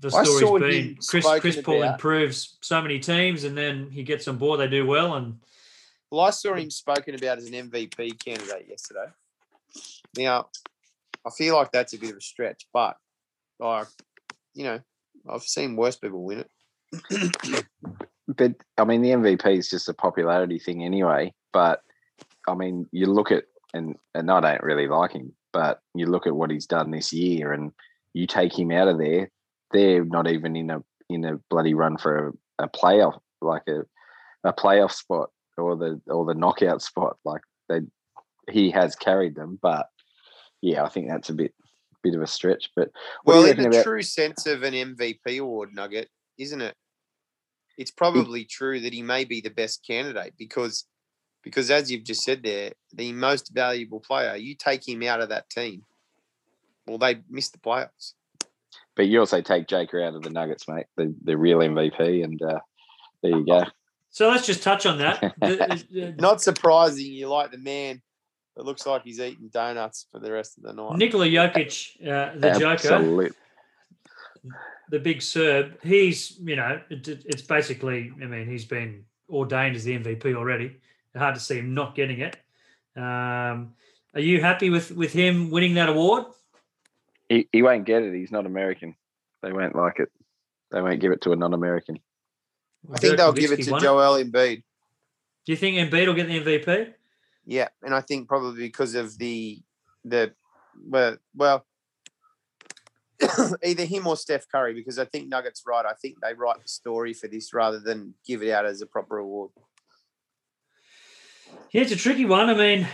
[0.00, 4.26] the story's been Chris Chris Paul about- improves so many teams, and then he gets
[4.26, 4.58] on board.
[4.58, 5.38] They do well, and
[6.10, 9.06] Well, I saw him spoken about as an MVP candidate yesterday.
[10.16, 10.48] Now,
[11.26, 12.96] I feel like that's a bit of a stretch, but
[13.58, 13.86] like,
[14.54, 14.80] you know,
[15.28, 17.64] I've seen worse people win it.
[18.28, 21.32] but I mean, the MVP is just a popularity thing anyway.
[21.52, 21.80] But
[22.48, 26.26] I mean, you look at and and I don't really like him, but you look
[26.26, 27.72] at what he's done this year, and
[28.12, 29.30] you take him out of there,
[29.72, 33.84] they're not even in a in a bloody run for a, a playoff like a
[34.44, 37.16] a playoff spot or the or the knockout spot.
[37.24, 37.80] Like they,
[38.50, 39.86] he has carried them, but
[40.60, 41.54] yeah, I think that's a bit
[42.04, 42.70] bit of a stretch.
[42.76, 42.90] But
[43.24, 43.82] Well, in the about?
[43.84, 46.76] true sense of an MVP award nugget, isn't it?
[47.76, 50.84] It's probably true that he may be the best candidate because,
[51.42, 55.30] because as you've just said there, the most valuable player, you take him out of
[55.30, 55.82] that team,
[56.86, 58.12] well, they miss the playoffs.
[58.94, 60.86] But you also take Joker out of the Nuggets, mate.
[60.96, 62.60] The the real MVP, and uh,
[63.22, 63.64] there you go.
[64.10, 65.20] so let's just touch on that.
[65.40, 68.02] The- the- Not surprising, you like the man
[68.56, 70.96] that looks like he's eating donuts for the rest of the night.
[70.96, 72.88] Nikola Jokic, uh, the Joker,
[74.90, 79.76] the big Serb, he's, you know, it, it- it's basically, I mean, he's been ordained
[79.76, 80.76] as the MVP already.
[81.16, 82.36] Hard to see him not getting it.
[82.96, 83.74] Um,
[84.14, 86.24] are you happy with, with him winning that award?
[87.28, 88.12] He, he won't get it.
[88.14, 88.94] He's not American.
[89.42, 90.10] They won't like it.
[90.70, 91.98] They won't give it to a non-American.
[92.92, 94.62] I think they'll give it to Joel Embiid.
[95.46, 96.92] Do you think Embiid will get the MVP?
[97.46, 99.62] Yeah, and I think probably because of the
[100.04, 100.32] the
[100.86, 101.66] well, well
[103.64, 105.84] either him or Steph Curry, because I think Nuggets right.
[105.84, 108.86] I think they write the story for this rather than give it out as a
[108.86, 109.50] proper award.
[111.70, 112.50] Yeah, it's a tricky one.
[112.50, 112.88] I mean,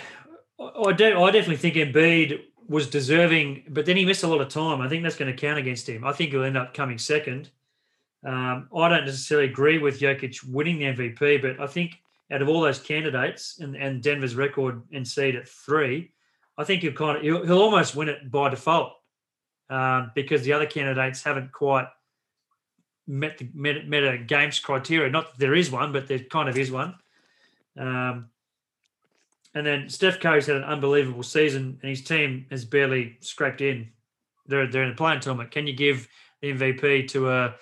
[0.58, 1.22] I, do.
[1.22, 4.80] I definitely think Embiid was deserving, but then he missed a lot of time.
[4.80, 6.04] I think that's going to count against him.
[6.04, 7.50] I think he'll end up coming second.
[8.24, 11.96] Um, I don't necessarily agree with Jokic winning the MVP, but I think
[12.30, 16.12] out of all those candidates and, and Denver's record and seed at three,
[16.56, 18.92] I think he'll kind of he'll, he'll almost win it by default
[19.68, 21.86] um, because the other candidates haven't quite
[23.06, 25.10] met the met, met a games criteria.
[25.10, 26.94] Not that there is one, but there kind of is one.
[27.78, 28.28] Um,
[29.54, 33.90] and then Steph Curry's had an unbelievable season, and his team has barely scraped in.
[34.46, 35.50] They're they're in a playing tournament.
[35.50, 36.08] Can you give
[36.40, 37.54] the MVP to a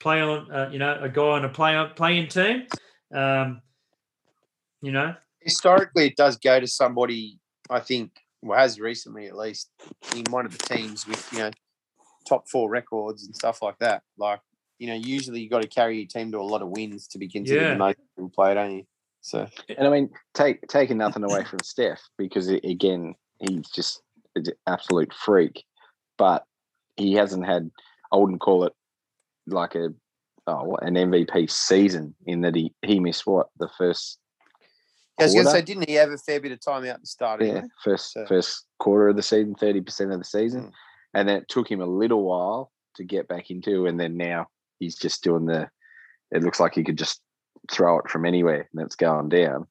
[0.00, 2.66] play on, uh, you know, a guy on a play on playing team?
[3.12, 3.62] Um,
[4.84, 7.38] you know, Historically, it does go to somebody.
[7.68, 9.70] I think, well, has recently at least
[10.14, 11.50] in one of the teams with you know
[12.26, 14.02] top four records and stuff like that.
[14.16, 14.40] Like
[14.78, 17.18] you know, usually you got to carry your team to a lot of wins to
[17.18, 17.72] be considered Yeah.
[17.72, 18.84] the most valuable player, don't you?
[19.20, 24.02] So And I mean, take taking nothing away from Steph because a- again, he's just
[24.36, 25.64] an absolute freak.
[26.16, 26.44] But
[26.96, 27.70] he hasn't had.
[28.12, 28.72] I wouldn't call it
[29.46, 29.88] like a
[30.46, 34.18] oh an MVP season in that he he missed what the first
[35.20, 37.06] I was going to say, didn't he have a fair bit of time out the
[37.06, 37.42] start?
[37.42, 40.72] yeah first So- first quarter of the season, thirty percent of the season, Mm.
[41.14, 44.46] and then it took him a little while to get back into, and then now
[44.80, 45.68] he's just doing the.
[46.30, 47.20] It looks like he could just
[47.70, 49.66] throw it from anywhere and it's going down.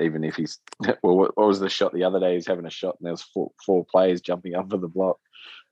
[0.00, 0.58] Even if he's
[1.02, 2.34] well, what, was the shot the other day?
[2.34, 5.18] He's having a shot and there was four, four players jumping up for the block.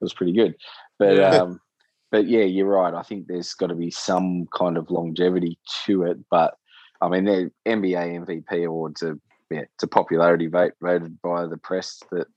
[0.00, 0.56] It was pretty good,
[0.98, 1.30] but Yeah.
[1.37, 1.61] um,
[2.11, 2.92] but yeah, you're right.
[2.92, 6.18] I think there's got to be some kind of longevity to it.
[6.30, 6.54] But
[7.01, 9.19] I mean, the NBA MVP awards are
[9.51, 12.29] yeah, it's a popularity vote voted by the press that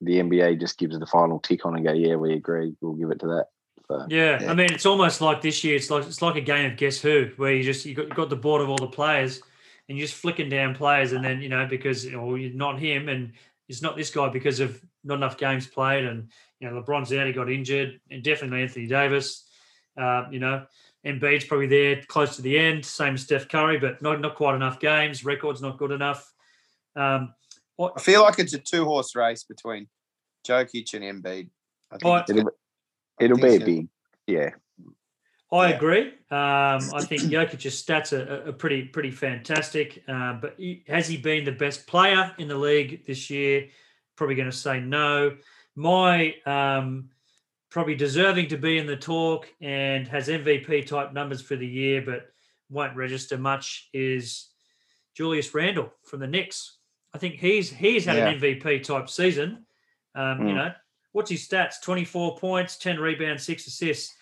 [0.00, 3.10] the NBA just gives the final tick on and go, yeah, we agree, we'll give
[3.10, 3.46] it to that.
[3.88, 4.50] So, Yeah, Yeah.
[4.50, 5.76] I mean, it's almost like this year.
[5.76, 8.14] It's like it's like a game of guess who, where you just you got, you
[8.14, 9.40] got the board of all the players,
[9.88, 12.78] and you're just flicking down players, and then you know because you know, you're not
[12.78, 13.32] him, and
[13.68, 16.28] it's not this guy because of not enough games played, and
[16.60, 19.44] you know LeBron's out, he got injured, and definitely Anthony Davis.
[19.96, 20.66] Uh, you know,
[21.06, 24.54] Embiid's probably there close to the end, same as Steph Curry, but not not quite
[24.54, 25.24] enough games.
[25.24, 26.32] Records not good enough.
[26.96, 27.34] Um,
[27.76, 29.86] what, I feel like it's a two horse race between
[30.46, 31.48] Jokic and Embiid.
[31.92, 33.88] I think it's it'll, be- it'll I be a think big,
[34.26, 34.50] yeah,
[35.52, 35.76] I Yeah.
[35.76, 36.06] agree.
[36.30, 40.02] Um, I think Jokic's stats are, are pretty pretty fantastic.
[40.08, 43.68] Uh, but he, has he been the best player in the league this year?
[44.16, 45.36] Probably going to say no.
[45.76, 47.10] My um,
[47.70, 52.02] probably deserving to be in the talk and has MVP type numbers for the year,
[52.02, 52.28] but
[52.70, 54.50] won't register much is
[55.14, 56.78] Julius Randle from the Knicks.
[57.14, 59.66] I think he's he's had an MVP type season.
[60.14, 60.56] Um, You Mm.
[60.56, 60.72] know,
[61.12, 61.80] what's his stats?
[61.82, 64.14] Twenty four points, ten rebounds, six assists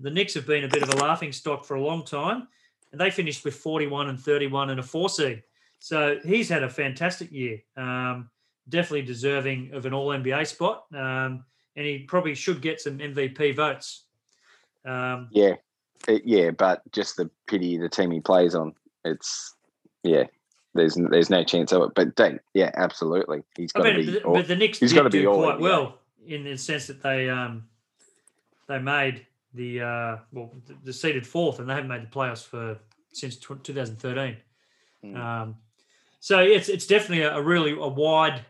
[0.00, 2.48] the Knicks have been a bit of a laughing stock for a long time,
[2.92, 5.42] and they finished with 41 and 31 and a four seed.
[5.78, 7.58] So he's had a fantastic year.
[7.76, 8.30] Um,
[8.70, 11.44] definitely deserving of an All NBA spot, um,
[11.76, 14.04] and he probably should get some MVP votes.
[14.84, 15.54] Um, yeah,
[16.06, 16.50] yeah.
[16.50, 18.74] But just the pity the team he plays on.
[19.04, 19.54] It's
[20.02, 20.24] yeah.
[20.74, 21.90] There's there's no chance of it.
[21.94, 23.42] But don't, yeah, absolutely.
[23.56, 24.12] He's got to be.
[24.12, 26.86] but, all- but the Knicks he's did be do all quite well in the sense
[26.88, 27.64] that they um,
[28.66, 32.44] they made the uh, well the, the seeded fourth, and they haven't made the playoffs
[32.44, 32.78] for
[33.12, 34.36] since tw 2013.
[35.04, 35.16] Mm.
[35.16, 35.56] Um,
[36.20, 38.44] so it's it's definitely a, a really a wide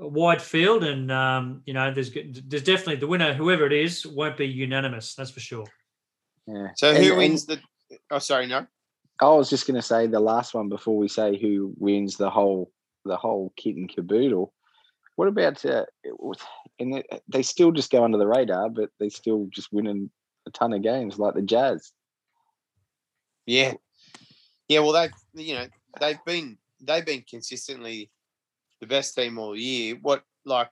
[0.00, 4.06] a wide field, and um, you know there's there's definitely the winner, whoever it is,
[4.06, 5.14] won't be unanimous.
[5.14, 5.66] That's for sure.
[6.46, 6.68] yeah.
[6.76, 7.60] So And- who and- wins the?
[8.10, 8.66] Oh, sorry, no.
[9.20, 12.28] I was just going to say the last one before we say who wins the
[12.30, 12.72] whole
[13.04, 14.52] the whole kit and caboodle.
[15.16, 16.38] What about uh, it was-
[16.80, 20.10] and they, they still just go under the radar, but they still just winning
[20.46, 21.92] a ton of games like the Jazz.
[23.46, 23.74] Yeah,
[24.68, 24.80] yeah.
[24.80, 25.12] Well, they've
[25.46, 25.66] you know
[26.00, 28.10] they've been they've been consistently
[28.84, 29.96] the best team all year.
[30.00, 30.68] What like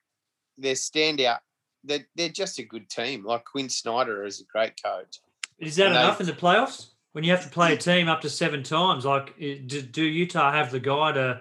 [0.58, 1.38] their standout?
[1.84, 3.24] They're they're just a good team.
[3.24, 5.20] Like Quin Snyder is a great coach.
[5.58, 8.08] Is that And they- enough in the playoffs when you have to play a team
[8.08, 9.04] up to seven times?
[9.04, 11.40] Like, do, do Utah have the guy to?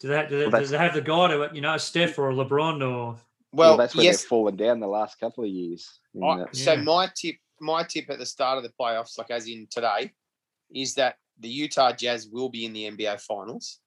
[0.00, 2.18] Do they, do they, Well, does they have the guy to, you know, a Steph
[2.18, 3.16] or a LeBron or?
[3.52, 4.22] Well, that's where yes.
[4.22, 6.00] they've fallen down the last couple of years.
[6.16, 6.82] I, so Yeah.
[6.82, 10.10] my tip, my tip at the start of the playoffs, like as in today,
[10.74, 13.78] is that the Utah Jazz will be in the NBA Finals,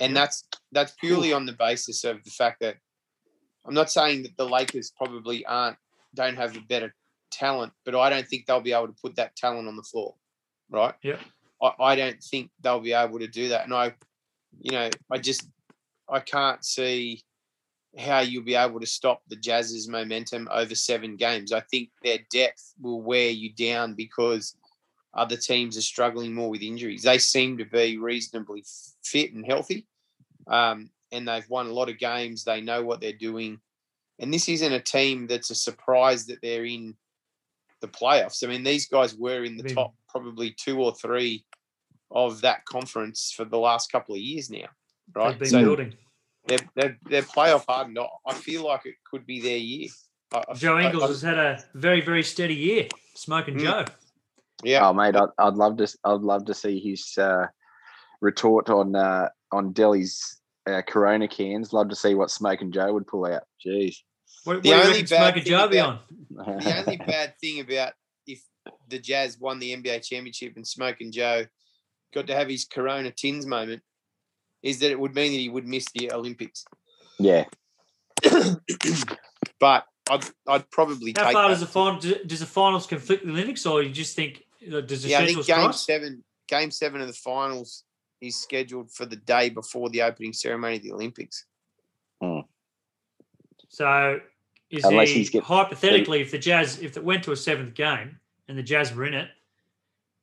[0.00, 2.76] and that's that's purely on the basis of the fact that
[3.66, 5.76] I'm not saying that the Lakers probably aren't
[6.14, 6.94] don't have a better
[7.30, 10.14] talent, but I don't think they'll be able to put that talent on the floor,
[10.70, 10.94] right?
[11.02, 11.18] Yeah.
[11.62, 13.94] I, I don't think they'll be able to do that, and I,
[14.60, 15.48] you know, I just
[16.08, 17.22] I can't see
[17.96, 21.52] how you'll be able to stop the Jazz's momentum over seven games.
[21.52, 24.56] I think their depth will wear you down because
[25.14, 27.02] other teams are struggling more with injuries.
[27.02, 28.64] They seem to be reasonably
[29.04, 29.86] fit and healthy,
[30.46, 32.44] um, and they've won a lot of games.
[32.44, 33.60] They know what they're doing,
[34.18, 36.96] and this isn't a team that's a surprise that they're in
[37.80, 38.42] the playoffs.
[38.44, 41.44] I mean, these guys were in the top probably two or three
[42.10, 44.66] of that conference for the last couple of years now,
[45.14, 45.30] right?
[45.30, 45.94] They've been So building.
[46.46, 47.98] they're, they're, they're playoff hardened.
[48.26, 49.88] I- feel like it could be their year.
[50.32, 52.88] I- I- Joe I- Ingles I- has had a very, very steady year.
[53.14, 53.60] Smoking Mm.
[53.62, 53.84] Joe.
[54.62, 55.88] Yeah, Oh, mate, I'd, I'd love to.
[56.04, 57.46] I'd love to see his uh,
[58.20, 61.72] retort on uh, on Delhi's uh, Corona cans.
[61.72, 63.42] Love to see what Smoking Joe would pull out.
[63.64, 63.96] Jeez.
[64.44, 66.58] What, The what do you only bad Smoke and thing Joe be about- on?
[66.58, 67.92] The only bad thing about
[68.26, 68.42] if
[68.88, 71.44] the Jazz won the NBA championship and Smoking Joe
[72.14, 73.82] got to have his Corona tins moment
[74.62, 76.64] is that it would mean that he would miss the Olympics.
[77.18, 77.44] yeah.
[79.60, 81.48] but I'd, I'd probably How take far that.
[81.48, 85.02] does the final does the finals conflict with the Olympics, or you just think does
[85.02, 85.84] the yeah, I think game cross?
[85.86, 87.84] seven, game seven of the finals
[88.20, 91.44] is scheduled for the day before the opening ceremony of the Olympics.
[93.68, 94.20] So
[94.70, 97.74] is Unless he he's get- hypothetically if the Jazz if it went to a seventh
[97.74, 99.28] game and the Jazz were in it?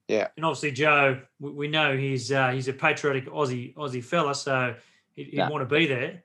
[0.07, 0.27] Yeah.
[0.35, 4.75] And obviously Joe, we, we know he's uh, he's a patriotic Aussie Aussie fella, so
[5.13, 5.49] he'd, he'd Yeah.
[5.49, 6.23] want to be there.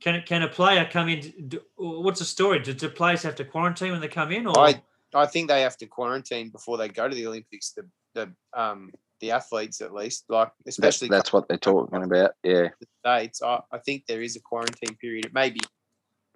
[0.00, 1.20] Can can a player come in?
[1.48, 2.58] do- What's the story?
[2.60, 4.82] Do, do players have to quarantine when they come in, or I
[5.14, 7.72] I think they have to quarantine before they go to the Olympics.
[7.72, 12.32] The the um the athletes at least, like especially that's what they're talking about.
[12.42, 12.68] Yeah.
[12.80, 13.42] the states.
[13.42, 15.26] I, I think there is a quarantine period.
[15.26, 15.60] It may be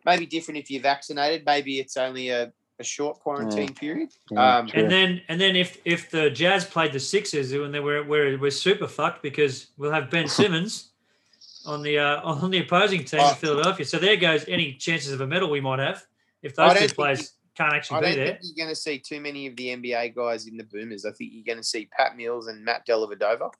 [0.05, 1.45] maybe different if you're vaccinated.
[1.45, 4.11] Maybe it's only a, a short quarantine period.
[4.31, 4.71] Yeah, Um.
[4.73, 8.39] And then and then if if the Jazz played the Sixers and they were we're,
[8.39, 10.91] we're super fucked because we'll have Ben Simmons
[11.67, 13.31] on the uh, on the opposing team Oh.
[13.31, 13.85] in Philadelphia.
[13.85, 16.05] So there goes any chances of a medal we might have
[16.43, 18.27] if those two think players can't I actually don't be there.
[18.27, 21.05] think you're going to see too many of the NBA guys in the Boomers.
[21.05, 23.51] I think you're going to see Pat Mills and Matt Dellavedova,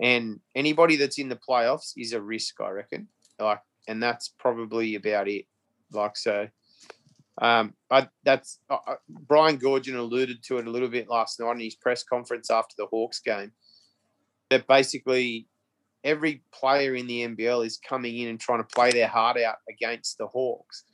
[0.00, 3.08] and anybody that's in the playoffs is a risk, I reckon.
[3.38, 5.46] Like, and that's probably about it.
[5.92, 6.48] Like, so,
[7.40, 11.52] um, I that's uh, uh, Brian Goorjian alluded to it a little bit last night
[11.52, 13.52] in his press conference after the Hawks game.
[14.50, 15.46] That basically
[16.02, 19.56] every player in the NBL is coming in and trying to play their heart out
[19.68, 20.84] against the Hawks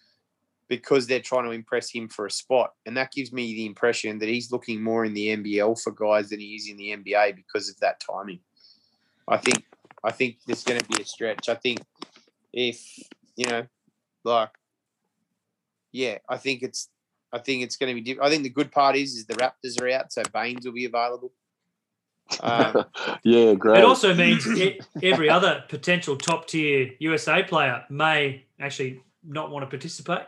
[0.69, 2.73] because they're trying to impress him for a spot.
[2.87, 6.31] And that gives me the impression that he's looking more in the NBL for guys
[6.31, 8.41] than he is in the NBA because of that timing.
[9.29, 9.65] I think
[10.03, 11.49] I think there's going to be a stretch.
[11.49, 11.81] I think
[12.53, 12.83] if
[13.37, 13.67] you know,
[14.25, 14.51] like,
[15.93, 16.89] yeah, I think it's
[17.33, 18.13] I think it's going to be.
[18.13, 20.73] Diff- I think the good part is is the Raptors are out, so Baynes will
[20.73, 21.33] be available.
[22.41, 22.85] Um,
[23.23, 23.79] yeah, great.
[23.79, 24.47] It also means
[25.03, 30.27] every other potential top tier USA player may actually not want to participate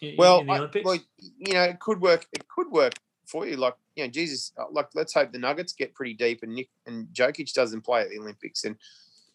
[0.00, 0.98] in, well, in the I- well,
[1.38, 2.26] you know, it could work.
[2.32, 2.94] It could work
[3.26, 3.56] for you.
[3.56, 6.68] Like, you know, Jesus, uh, like, let's hope the Nuggets get pretty deep and Nick
[6.86, 8.76] and Jokic doesn't play at the Olympics, and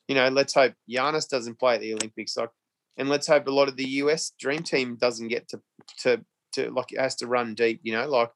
[0.07, 2.35] you know, let's hope Giannis doesn't play at the Olympics.
[2.35, 2.49] Like,
[2.97, 5.61] and let's hope a lot of the US Dream Team doesn't get to
[5.99, 7.79] to to like it has to run deep.
[7.83, 8.31] You know, like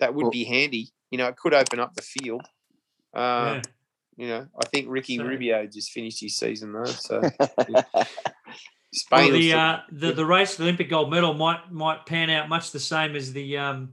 [0.00, 0.88] that would Well- be handy.
[1.10, 2.42] You know, it could open up the field.
[3.14, 3.62] Uh, yeah.
[4.16, 7.20] You know, I think Ricky So- Rubio just finished his season though, so
[7.68, 7.84] Well,
[8.94, 9.32] Spain.
[9.32, 12.48] will the, uh, the the race for the Olympic gold medal might might pan out
[12.48, 13.92] much the same as the um,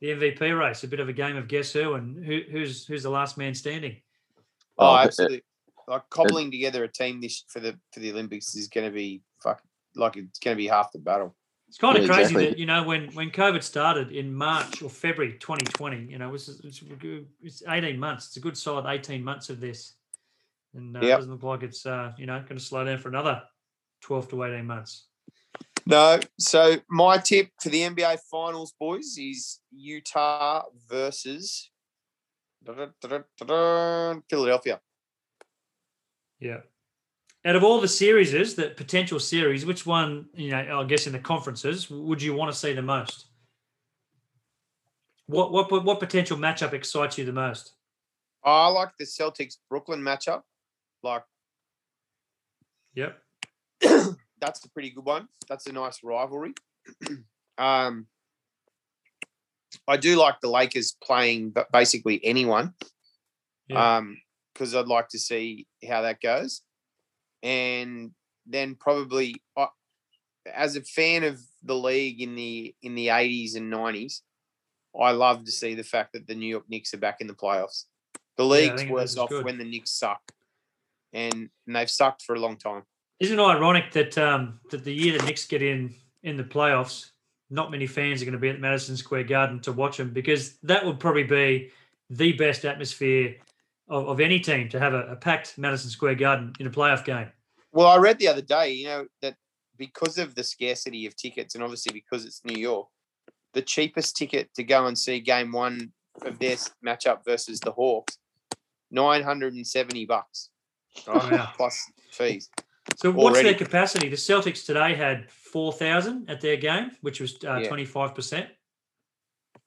[0.00, 0.84] the MVP race.
[0.84, 3.54] A bit of a game of guess who and who, who's who's the last man
[3.54, 3.96] standing.
[4.78, 5.42] Oh, Oh, but, absolutely.
[5.88, 9.22] Like cobbling together a team this for the for the Olympics is going to be
[9.42, 9.60] fuck
[9.94, 11.34] like it's going to be half the battle.
[11.68, 12.46] It's kind of Yeah, crazy exactly.
[12.50, 16.32] that you know when when COVID started in March or February 2020, you know, it
[16.32, 16.82] was it's,
[17.42, 18.28] it's 18 months.
[18.28, 19.94] It's a good solid 18 months of this,
[20.74, 23.08] and uh, it doesn't look like it's uh, you know going to slow down for
[23.08, 23.42] another
[24.02, 25.06] 12 to 18 months.
[25.84, 31.70] No, so my tip for the NBA Finals, boys, is Utah versus
[32.64, 34.80] Philadelphia.
[36.38, 36.58] Yeah.
[37.44, 41.08] Out of all the series, is that potential series, which one, you know, I guess
[41.08, 43.26] in the conferences, would you want to see the most?
[45.26, 47.74] What what what potential matchup excites you the most?
[48.44, 50.42] I like the Celtics Brooklyn matchup.
[51.02, 51.24] Like
[52.94, 53.18] Yep.
[54.40, 55.28] that's a pretty good one.
[55.48, 56.54] That's a nice rivalry.
[57.58, 58.06] um,
[59.88, 62.74] I do like the Lakers playing basically anyone.
[63.68, 63.96] Yeah.
[63.96, 64.18] Um,
[64.52, 66.60] because I'd like to see how that goes,
[67.42, 68.10] and
[68.46, 69.66] then probably uh,
[70.52, 74.22] as a fan of the league in the in the eighties and nineties,
[74.98, 77.34] I love to see the fact that the New York Knicks are back in the
[77.34, 77.84] playoffs.
[78.36, 79.44] The I league's think worse off good.
[79.44, 80.20] when the Knicks suck,
[81.12, 82.82] and, and they've sucked for a long time.
[83.22, 85.94] Isn't it ironic that um, that the year the Knicks get in
[86.24, 87.10] in the playoffs,
[87.50, 90.56] not many fans are going to be at Madison Square Garden to watch them because
[90.64, 91.70] that would probably be
[92.10, 93.36] the best atmosphere
[93.88, 97.04] of, of any team to have a, a packed Madison Square Garden in a playoff
[97.04, 97.28] game.
[97.70, 99.36] Well, I read the other day, you know, that
[99.78, 102.88] because of the scarcity of tickets and obviously because it's New York,
[103.54, 105.92] the cheapest ticket to go and see game one
[106.22, 108.18] of their s- matchup versus the Hawks,
[108.90, 110.50] 970 bucks.
[111.06, 111.30] Right?
[111.30, 111.52] Wow.
[111.56, 112.50] Plus fees.
[112.96, 113.50] So what's Already.
[113.50, 114.08] their capacity?
[114.08, 118.48] The Celtics today had four thousand at their game, which was uh, twenty five percent.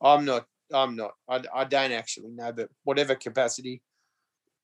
[0.02, 3.82] I'm not, I'm not, I, I don't actually know, but whatever capacity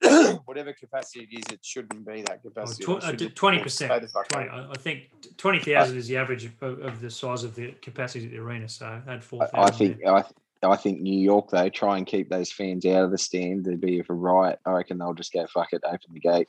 [0.46, 2.86] whatever capacity it is, it shouldn't be that oh, capacity.
[2.88, 3.92] Oh, twenty percent.
[3.92, 4.68] I.
[4.72, 8.26] I think twenty thousand uh, is the average of, of the size of the capacity
[8.26, 8.68] of the arena.
[8.68, 9.64] So add four I.
[9.64, 10.34] I think I, th-
[10.64, 13.66] I think New York though try and keep those fans out of the stand.
[13.66, 14.60] There'd be a riot.
[14.66, 16.48] I reckon they'll just go fuck it, open the gate.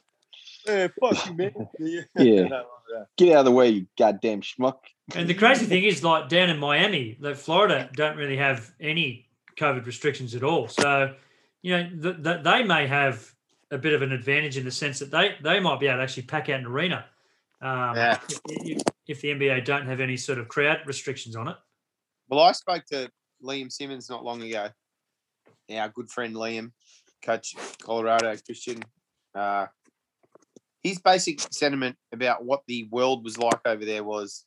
[0.67, 1.53] Yeah, fuck you, man.
[1.79, 2.01] Yeah.
[2.19, 2.43] Yeah.
[2.49, 2.65] No,
[2.99, 3.07] no.
[3.17, 4.77] Get out of the way, you goddamn schmuck.
[5.15, 9.27] And the crazy thing is, like down in Miami, like Florida don't really have any
[9.59, 10.69] COVID restrictions at all.
[10.69, 11.15] So,
[11.63, 13.33] you know, th- th- they may have
[13.71, 16.03] a bit of an advantage in the sense that they they might be able to
[16.03, 17.07] actually pack out an arena.
[17.63, 18.19] Um, Yeah.
[18.29, 21.57] if, if, if the NBA don't have any sort of crowd restrictions on it.
[22.29, 23.11] Well, I spoke to
[23.43, 24.69] Liam Simmons not long ago.
[25.71, 26.73] Our good friend Liam,
[27.25, 28.83] coach Colorado Christian.
[29.35, 29.67] Uh,
[30.83, 34.45] his basic sentiment about what the world was like over there was,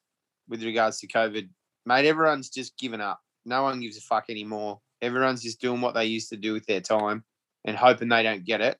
[0.47, 1.49] with regards to COVID,
[1.85, 3.19] mate, everyone's just given up.
[3.45, 4.79] No one gives a fuck anymore.
[5.01, 7.23] Everyone's just doing what they used to do with their time
[7.65, 8.77] and hoping they don't get it.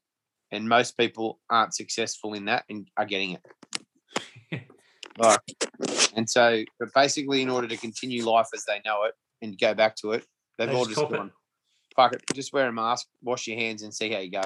[0.51, 3.31] And most people aren't successful in that and are getting
[4.51, 4.61] it.
[5.17, 5.39] Like,
[6.15, 9.73] and so, but basically, in order to continue life as they know it and go
[9.73, 10.25] back to it,
[10.57, 11.15] they've They all just cop it.
[11.15, 11.31] gone,
[11.95, 14.41] fuck it, just wear a mask, wash your hands, and see how you go.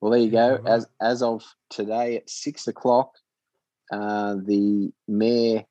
[0.00, 0.60] Well, there you go.
[0.66, 3.12] As as of today at six o'clock,
[3.92, 5.64] uh, the mayor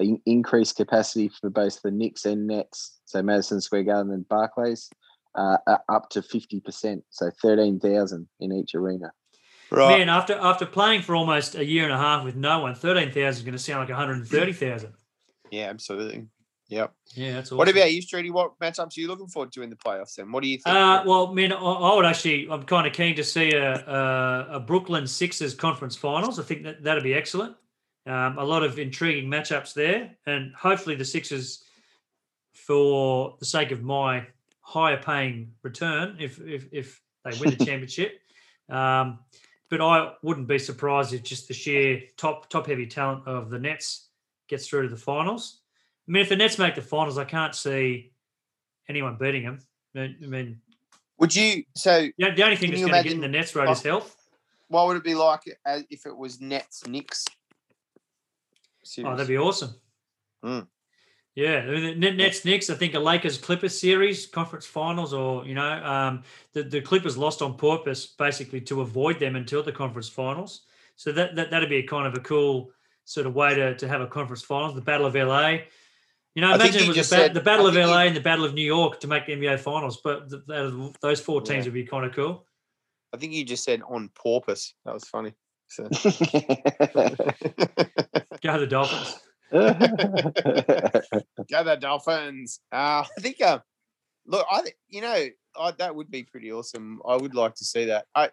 [0.00, 4.90] in- increased capacity for both the Knicks and Nets, so Madison Square Garden and Barclays,
[5.34, 9.12] uh, are up to fifty percent, so thirteen thousand in each arena.
[9.70, 9.98] Right.
[9.98, 13.12] Man, after after playing for almost a year and a half with no one, thirteen
[13.12, 14.94] thousand is going to sound like one hundred and thirty thousand.
[15.50, 16.26] Yeah, absolutely.
[16.68, 16.92] Yep.
[17.14, 17.58] Yeah, that's awesome.
[17.58, 18.30] What about you, Streety?
[18.30, 20.16] What matchups are you looking forward to in the playoffs?
[20.16, 20.76] Then, what do you think?
[20.76, 24.60] Uh, well, I, I would actually, I'm kind of keen to see a, a, a
[24.60, 26.38] Brooklyn Sixers conference finals.
[26.38, 27.56] I think that that'd be excellent.
[28.06, 31.64] Um, a lot of intriguing matchups there, and hopefully the Sixers,
[32.52, 34.26] for the sake of my
[34.60, 38.20] higher paying return, if if, if they win the championship.
[38.68, 39.20] Um,
[39.70, 43.58] but I wouldn't be surprised if just the sheer top top heavy talent of the
[43.58, 44.08] Nets
[44.48, 45.60] gets through to the finals.
[46.08, 48.12] I mean, if the Nets make the finals, I can't see
[48.88, 49.58] anyone beating them.
[49.94, 50.60] I mean,
[51.18, 51.64] would you?
[51.76, 54.16] So, yeah, the only thing that's going to get in the Nets road is health.
[54.68, 55.42] what would it be like
[55.90, 57.24] if it was Nets Knicks?
[59.04, 59.74] Oh, that'd be awesome.
[60.42, 60.66] Mm.
[61.34, 62.70] Yeah, I mean, the Nets Knicks.
[62.70, 66.22] I think a Lakers Clippers series, conference finals, or you know, um,
[66.54, 70.62] the the Clippers lost on purpose, basically to avoid them until the conference finals.
[70.96, 72.70] So that that that'd be a kind of a cool
[73.04, 74.74] sort of way to, to have a conference finals.
[74.74, 75.58] The Battle of LA.
[76.34, 77.74] You know, I imagine you it was just the, ba- said- the Battle I of
[77.74, 80.00] think you- LA and the Battle of New York to make the NBA finals.
[80.02, 81.70] But the, the, those four teams Yeah.
[81.70, 82.46] would be kind of cool.
[83.12, 84.74] I think you just said on porpoise.
[84.84, 85.32] That was funny.
[85.68, 85.84] So,
[88.42, 89.20] Go the Dolphins.
[91.50, 92.60] go the Dolphins.
[92.72, 93.40] Uh, I think.
[93.40, 93.58] Uh,
[94.26, 95.26] look, I thi- you know
[95.58, 97.00] I, that would be pretty awesome.
[97.06, 98.06] I would like to see that.
[98.14, 98.30] I,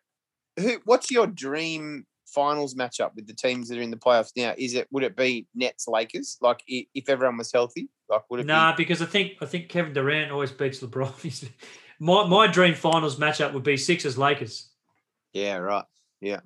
[0.60, 0.80] who?
[0.86, 4.54] What's your dream finals matchup with the teams that are in the playoffs now?
[4.58, 6.38] Is it would it be Nets Lakers?
[6.42, 9.94] Like if everyone was healthy, like would it Nah, because I think I think Kevin
[9.94, 11.50] Durant always beats LeBron.
[12.00, 14.70] My my dream finals matchup would be Sixers Lakers.
[15.32, 15.86] Yeah, right.
[16.20, 16.42] Yeah.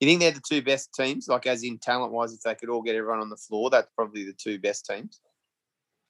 [0.00, 1.28] You think they're the two best teams?
[1.28, 3.88] Like as in talent wise, if they could all get everyone on the floor, that's
[3.94, 5.20] probably the two best teams.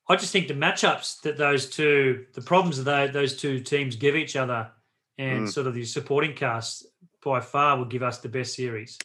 [0.08, 3.96] I just think the matchups that those two, the problems that they, those two teams
[3.96, 4.70] give each other,
[5.18, 5.52] and Mm.
[5.52, 6.86] sort of the supporting cast
[7.24, 8.98] by far will give us the best series.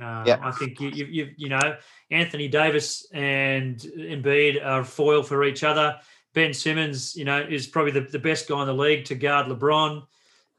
[0.00, 0.38] Uh, Yeah.
[0.42, 1.76] I think you, you you you know
[2.10, 5.98] Anthony Davis and Embiid are foil for each other.
[6.34, 9.46] Ben Simmons, you know, is probably the, the best guy in the league to guard
[9.46, 10.06] LeBron.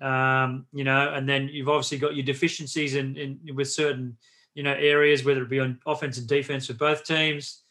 [0.02, 4.18] Um, you know, and then you've obviously got your deficiencies in, in with certain
[4.56, 7.62] you know areas, whether it be on offense and defense for both teams.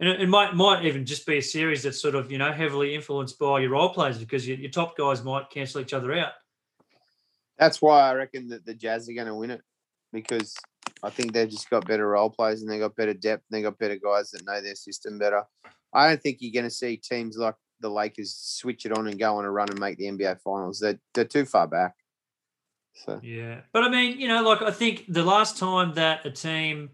[0.00, 2.52] And it, it might might even just be a series that's sort of you know
[2.52, 6.12] heavily influenced by your role players because your, your top guys might cancel each other
[6.12, 6.32] out.
[7.58, 9.62] That's why I reckon that the Jazz are going to win it
[10.12, 10.54] because
[11.02, 13.64] I think they've just got better role players and they've got better depth and they've
[13.64, 15.44] got better guys that know their system better.
[15.92, 19.18] I don't think you're going to see teams like the Lakers switch it on and
[19.18, 20.80] go on a run and make the NBA finals.
[20.80, 21.94] They're, they're too far back.
[22.94, 26.30] So, Yeah, but I mean, you know, like I think the last time that a
[26.30, 26.90] team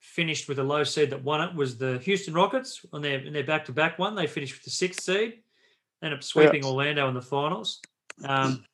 [0.00, 3.32] finished with a low seed that won it was the Houston Rockets on their in
[3.32, 4.14] their back to back one.
[4.14, 5.40] They finished with the sixth seed,
[6.02, 6.68] ended up sweeping Yeah.
[6.68, 7.80] Orlando in the finals.
[8.24, 8.64] Um,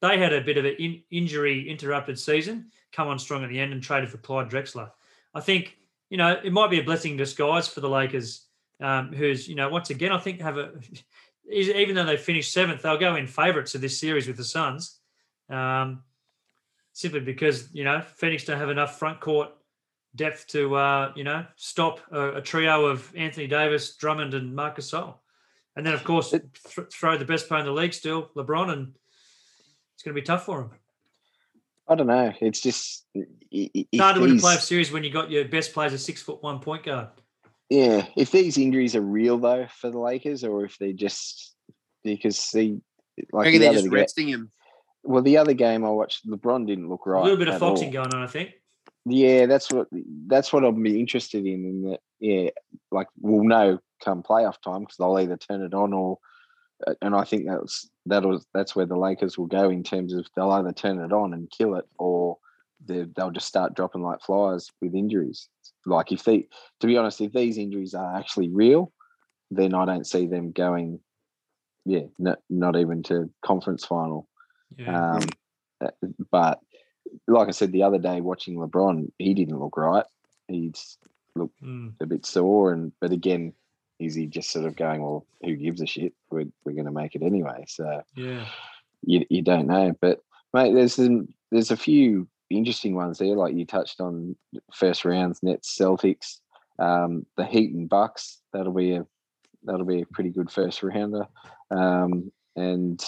[0.00, 3.60] they had a bit of an in, injury interrupted season, come on strong at the
[3.60, 4.90] end and traded for Clyde Drexler.
[5.34, 5.76] I think
[6.08, 8.46] you know it might be a blessing in disguise for the Lakers,
[8.80, 10.72] um, who's you know once again I think have a
[11.52, 15.00] even though they finished seventh, they'll go in favourites of this series with the Suns
[15.50, 16.02] um,
[16.92, 19.50] simply because you know Phoenix don't have enough front court
[20.16, 24.78] depth to uh, you know stop a, a trio of Anthony Davis, Drummond, and Marc
[24.78, 25.14] Gasol,
[25.76, 26.42] and then of course th-
[26.92, 28.94] throw the best player in the league still, LeBron, and
[30.00, 30.70] it's going to be tough for him.
[31.86, 32.32] I don't know.
[32.40, 35.30] It's just i- i- It's hard to win a these- playoff series when you got
[35.30, 37.08] your best players a six foot one point guard.
[37.68, 41.54] Yeah, if these injuries are real though for the Lakers, or if they just
[42.02, 42.80] because see,
[43.18, 44.50] I like reckon the they're other, just ga- resting him.
[45.02, 47.20] well, the other game I watched, LeBron didn't look right.
[47.20, 47.92] a little bit of foxing all.
[48.04, 48.52] going on, I think.
[49.04, 49.88] Yeah, that's what
[50.26, 51.64] that's what I'll be interested in.
[51.66, 52.50] In that, yeah,
[52.90, 56.18] like we'll know come playoff time because they'll either turn it on or,
[57.02, 60.26] and I think that's that was that's where the Lakers will go in terms of
[60.34, 62.38] they'll either turn it on and kill it or
[62.86, 65.48] they- they'll just start dropping like flies with injuries.
[65.84, 66.46] Like if they,
[66.80, 68.92] to be honest, if these injuries are actually real,
[69.50, 71.00] then I don't see them going,
[71.84, 74.28] yeah, not, not even to conference final.
[74.78, 75.16] Yeah.
[75.80, 75.90] Um,
[76.30, 76.60] but
[77.26, 80.06] like I said the other day, watching LeBron, he didn't look right.
[80.48, 80.96] He's
[81.38, 81.94] Mm.
[82.00, 83.52] a bit sore, and but again,
[84.00, 86.14] is he just sort of going, well, who gives a shit?
[86.30, 87.64] We're we're going to make it anyway.
[87.68, 88.46] So Yeah.
[89.02, 90.20] you you don't know, but
[90.52, 93.36] mate, there's some, there's a few interesting ones there.
[93.36, 94.34] Like you touched on
[94.74, 96.38] first rounds, Nets, Celtics,
[96.78, 98.38] um, the Heat and Bucks.
[98.52, 99.06] That'll be a
[99.64, 101.26] that'll be a pretty good first rounder.
[101.70, 102.98] Um, and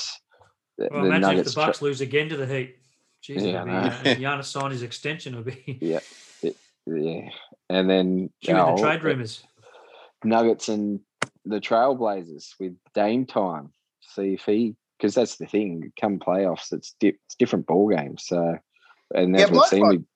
[0.78, 1.48] the, Well, the imagine Nuggets.
[1.48, 2.76] if the tra- Bucks lose again to the Heat.
[3.24, 6.00] Jeez, Yeah, be, uh, if Giannis signed his extension, it'll be yeah,
[6.42, 7.28] it- yeah,
[7.70, 9.42] and then oh, the trade uh, rumors.
[10.24, 11.00] Nuggets and
[11.44, 13.70] the Trailblazers with Dame time.
[14.00, 15.92] See if he because that's the thing.
[16.00, 18.24] Come playoffs, it's, di- it's different ball games.
[18.26, 18.56] So,
[19.14, 19.82] and Yeah, that's what Blake seemed.
[19.88, 20.06] like- with-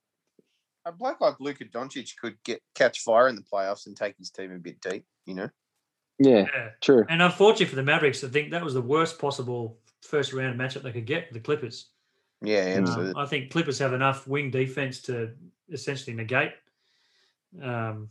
[0.84, 4.30] A bloke like Luka Doncic could get catch fire in the playoffs and take his
[4.30, 5.04] team a bit deep.
[5.24, 5.50] You know.
[6.20, 6.68] yeah, Yeah.
[6.80, 7.04] true.
[7.09, 10.82] And unfortunately for the Mavericks, I think that was the worst possible first round matchup
[10.82, 11.88] they could get with the Clippers.
[12.42, 12.84] Yeah.
[12.86, 13.16] Um.
[13.16, 15.32] I think Clippers have enough wing defense to
[15.70, 16.52] essentially negate
[17.62, 18.09] um,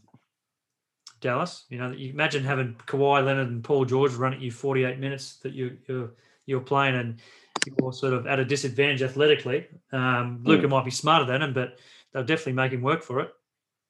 [1.25, 1.65] Dallas.
[1.69, 5.37] You know, you imagine having Kawhi Leonard and Paul George run at you 48 minutes
[5.37, 6.11] that you, you're
[6.45, 7.19] you're playing, and
[7.65, 9.67] you're sort of at a disadvantage athletically.
[9.91, 11.79] Um, Luka might be smarter than him, but
[12.13, 13.31] they'll definitely make him work for it.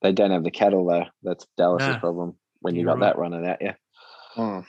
[0.01, 1.05] They don't have the cattle though.
[1.23, 3.13] That's Dallas's Nah, problem when you you're got right.
[3.13, 3.73] that running at you.
[4.37, 4.65] Mm.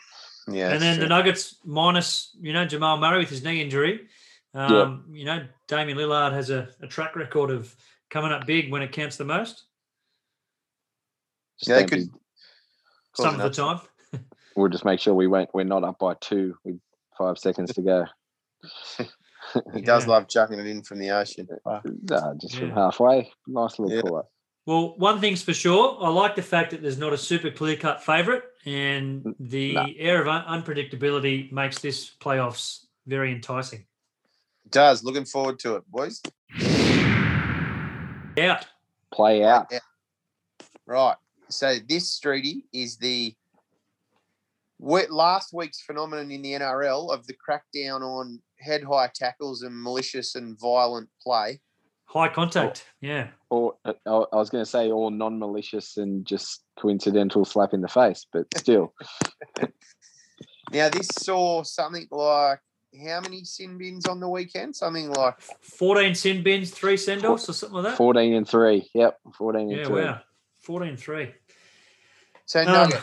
[0.49, 0.71] Yeah.
[0.73, 4.07] and then the Nuggets minus, you know, Jamal Murray with his knee injury.
[4.55, 7.75] Um, You know, Damian Lillard has a, a track record of
[8.11, 9.64] coming up big when it counts the most.
[11.59, 12.19] Just Yeah, they could- be-
[13.17, 13.81] Some of the time.
[14.57, 15.51] we'll just make sure we won't.
[15.55, 16.79] We're not up by two with
[17.19, 18.05] five seconds to go.
[19.75, 20.11] he does Yeah.
[20.12, 21.49] love chucking it in from the ocean.
[21.64, 23.31] Nah, just from halfway.
[23.47, 24.03] Nice little Yeah.
[24.03, 24.31] pull up.
[24.67, 27.77] Well, one thing's for sure, I like the fact that there's not a super clear
[27.77, 29.87] cut favourite, and the No.
[29.97, 33.87] air of un- unpredictability makes this playoffs very enticing.
[34.64, 35.05] It does.
[35.05, 36.21] Looking forward to it, boys.
[38.39, 38.67] Out.
[39.12, 39.69] Play out.
[39.71, 39.79] Yeah.
[40.85, 41.14] Right.
[41.49, 43.34] So this, Streety, is the
[44.80, 50.34] last week's phenomenon in the NRL of the crackdown on head high tackles and malicious
[50.34, 51.61] and violent play.
[52.07, 52.84] High contact.
[53.01, 53.28] Yeah.
[53.51, 57.80] Or uh, I I was going to say, all non-malicious and just coincidental slap in
[57.80, 58.92] the face, but still,
[60.72, 62.59] Now, this saw something like
[63.07, 64.74] how many sin bins on the weekend?
[64.74, 67.97] Something like 14 sin bins, three send offs, or something like that.
[67.97, 68.88] fourteen and three.
[68.94, 70.03] Yep, fourteen and Yeah, three.
[70.03, 70.20] wow.
[70.67, 71.33] 14 3.
[72.45, 72.61] so.
[72.61, 73.01] Um, Nugget,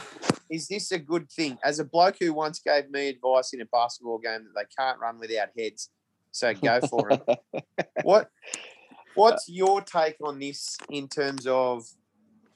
[0.50, 1.58] is this a good thing?
[1.64, 5.00] As a bloke who once gave me advice in a basketball game that they can't
[5.00, 5.90] run without heads,
[6.32, 7.66] so go for it.
[8.04, 8.30] what
[9.16, 11.86] what's your take on this in terms of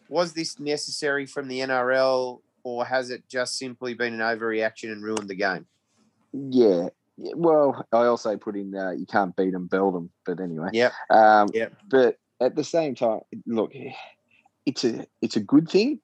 [0.09, 5.01] was this necessary from the NRL or has it just simply been an overreaction and
[5.01, 5.65] ruined the game?
[6.33, 6.89] Yeah.
[7.17, 10.09] yeah, Well, I also put in uh, you can't beat them, build them.
[10.25, 10.91] But anyway, Yeah.
[11.09, 11.73] Um, Yep.
[11.89, 13.71] But at the same time, look,
[14.67, 15.99] it's a it's a good thing.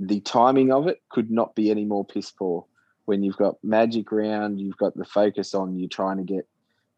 [0.00, 2.64] The timing of it could not be any more piss poor.
[3.04, 6.48] When you've got Magic round, you've got the focus on you trying to get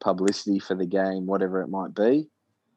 [0.00, 2.28] publicity for the game, whatever it might be,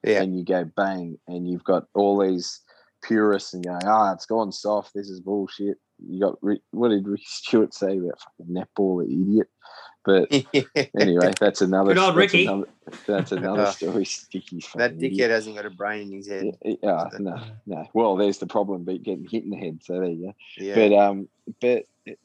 [0.04, 0.24] Yeah.
[0.24, 2.62] and you go bang, and you've got all these
[3.04, 4.94] purists and going, ah, it's gone soft.
[4.96, 5.78] This is bullshit.
[6.00, 6.38] You got
[6.72, 9.48] what did Ricky Stuart say about fucking netball, the idiot?
[10.06, 10.32] But
[11.00, 11.94] anyway, that's another.
[11.94, 12.46] Good old that's Ricky.
[12.46, 12.68] Another,
[13.08, 14.06] that's another story.
[14.06, 14.64] Sticky.
[14.76, 15.32] that dickhead idiot.
[15.32, 16.58] hasn't got a brain in his head.
[16.64, 17.88] Yeah, yeah, no, no.
[17.94, 19.80] Well, there's the problem, but getting hit in the head.
[19.84, 20.36] So there you go.
[20.58, 20.76] Yeah.
[20.76, 21.28] But um,
[21.60, 21.86] but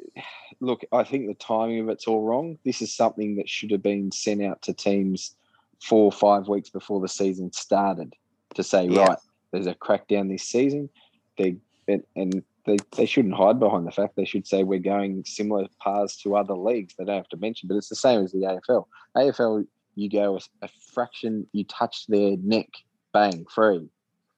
[0.60, 2.58] look, I think the timing of it's all wrong.
[2.64, 5.34] This is something that should have been sent out to teams
[5.82, 8.14] four or five weeks before the season started
[8.54, 9.04] to say, Yeah.
[9.04, 9.18] right,
[9.52, 10.90] there's a crackdown this season.
[11.38, 11.56] They
[11.88, 15.66] and, and they, they shouldn't hide behind the fact they should say we're going similar
[15.82, 16.94] paths to other leagues.
[16.98, 18.38] They don't have to mention, but it's the same as the
[18.68, 18.86] AFL.
[19.16, 22.68] AFL, you go a, a fraction, you touch their neck,
[23.12, 23.88] bang, free.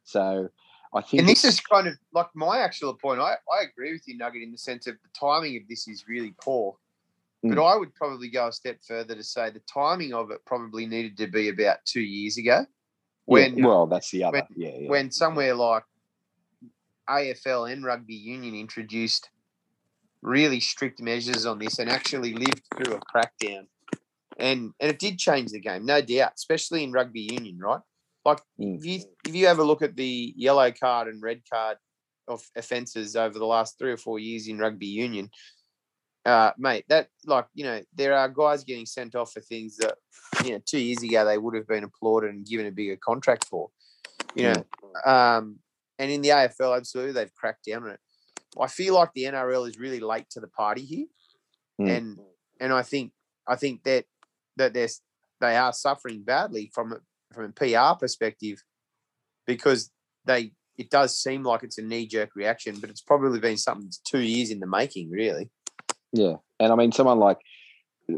[0.05, 0.49] So
[0.95, 3.20] I think and this is kind of like my actual point.
[3.20, 6.07] I, I agree with you, Nugget, in the sense of the timing of this is
[6.09, 6.77] really poor.
[7.43, 7.73] But Mm.
[7.75, 11.16] I would probably go a step further to say the timing of it probably needed
[11.16, 12.64] to be about two years ago.
[13.25, 14.39] When yeah, well, that's the other.
[14.39, 14.89] when- yeah, yeah.
[14.89, 15.83] when somewhere like
[17.09, 19.28] AFL and rugby union introduced
[20.22, 23.66] really strict measures on this and actually lived through a crackdown.
[24.38, 27.80] And and it did change the game, no doubt, especially in rugby union, right?
[28.24, 28.78] Like Mm.
[28.78, 31.76] if you if you have a look at the yellow card and red card
[32.28, 35.28] of offences over the last three or four years in rugby union,
[36.24, 39.96] uh, mate, that like you know there are guys getting sent off for things that
[40.44, 43.44] you know two years ago they would have been applauded and given a bigger contract
[43.44, 43.70] for,
[44.34, 44.64] you know.
[45.05, 45.59] Um,
[46.03, 48.00] and in the AFL, absolutely, they've cracked down on it.
[48.61, 51.07] I feel like the NRL is really late to the party here,
[51.80, 51.96] Mm.
[51.96, 52.18] and
[52.61, 53.12] and I think
[53.46, 54.05] I think that
[54.57, 54.88] that they're
[55.40, 56.96] they are suffering badly from a,
[57.32, 58.62] from a PR perspective
[59.46, 59.90] because
[60.24, 63.86] they it does seem like it's a knee jerk reaction, but it's probably been something
[63.86, 65.50] that's two years in the making, really.
[66.12, 67.38] Yeah, and I mean, someone like,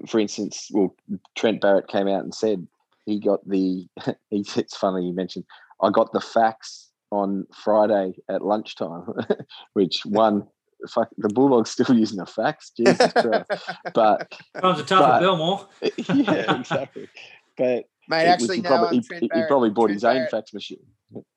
[0.09, 0.95] for instance, well,
[1.37, 2.67] Trent Barrett came out and said
[3.07, 3.87] he got the.
[4.31, 5.45] He, it's funny you mentioned.
[5.81, 9.07] I got the fax on Friday at lunchtime,
[9.75, 10.47] which one.
[10.91, 12.71] Fuck, the Bulldogs still using a fax.
[12.77, 13.51] Jesus Christ!
[13.95, 15.67] But Times are tough But- at Belmore.
[16.09, 17.09] yeah, exactly.
[17.57, 20.05] But Mate, actually, he no, probably, um, he, Trent he Barrett, probably bought Trent his
[20.05, 20.85] own Barrett- fax machine.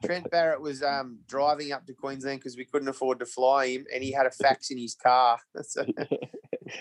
[0.03, 3.85] Trent Barrett was um, driving up to Queensland because we couldn't afford to fly him,
[3.93, 5.39] and he had a fax in his car.
[5.61, 5.85] So,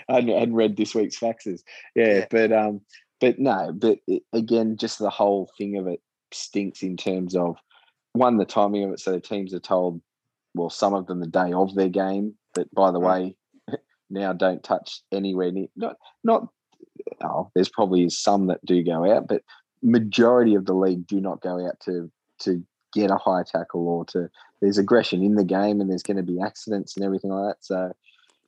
[0.09, 1.61] I hadn't, I hadn't read this week's faxes.
[1.95, 2.27] Yeah, Yeah.
[2.31, 2.81] but um,
[3.21, 6.01] but no, but it, again, just the whole thing of it
[6.33, 7.57] stinks in terms of
[8.17, 9.01] one, the timing of it.
[9.01, 10.01] So the teams are told,
[10.55, 13.07] well, some of them the day of their game, that by the Mm.
[13.07, 13.37] way,
[14.11, 15.69] now don't touch anywhere near.
[15.77, 16.49] Not not.
[17.23, 19.43] Oh, there's probably some that do go out, but
[19.83, 22.11] majority of the league do not go out to
[22.41, 24.31] to get a high tackle or to.
[24.63, 27.65] There's aggression in the game, and there's going to be accidents and everything like that.
[27.65, 27.93] So,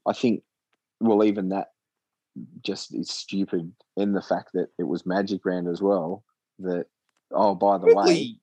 [0.06, 0.42] I think
[1.00, 1.68] well, even that
[2.62, 6.24] just is stupid in the fact that it was Magic Round as well.
[6.60, 6.86] That
[7.30, 8.40] oh, by the way, probably,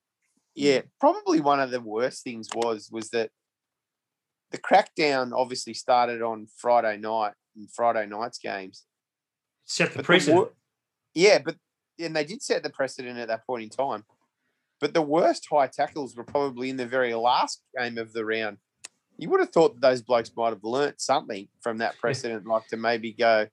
[0.56, 0.88] yeah, mm.
[0.98, 3.30] probably one of the worst things was was that
[4.50, 8.84] the crackdown obviously started on Friday night and Friday night's games.
[9.64, 10.36] Set the But precedent.
[10.36, 10.52] wor-
[11.14, 11.56] yeah, but
[11.98, 14.04] and they did set the precedent at that point in time.
[14.80, 18.58] But the worst high tackles were probably in the very last game of the round.
[19.16, 22.66] You would have thought that those blokes might have learnt something from that precedent, like
[22.68, 23.46] to maybe go,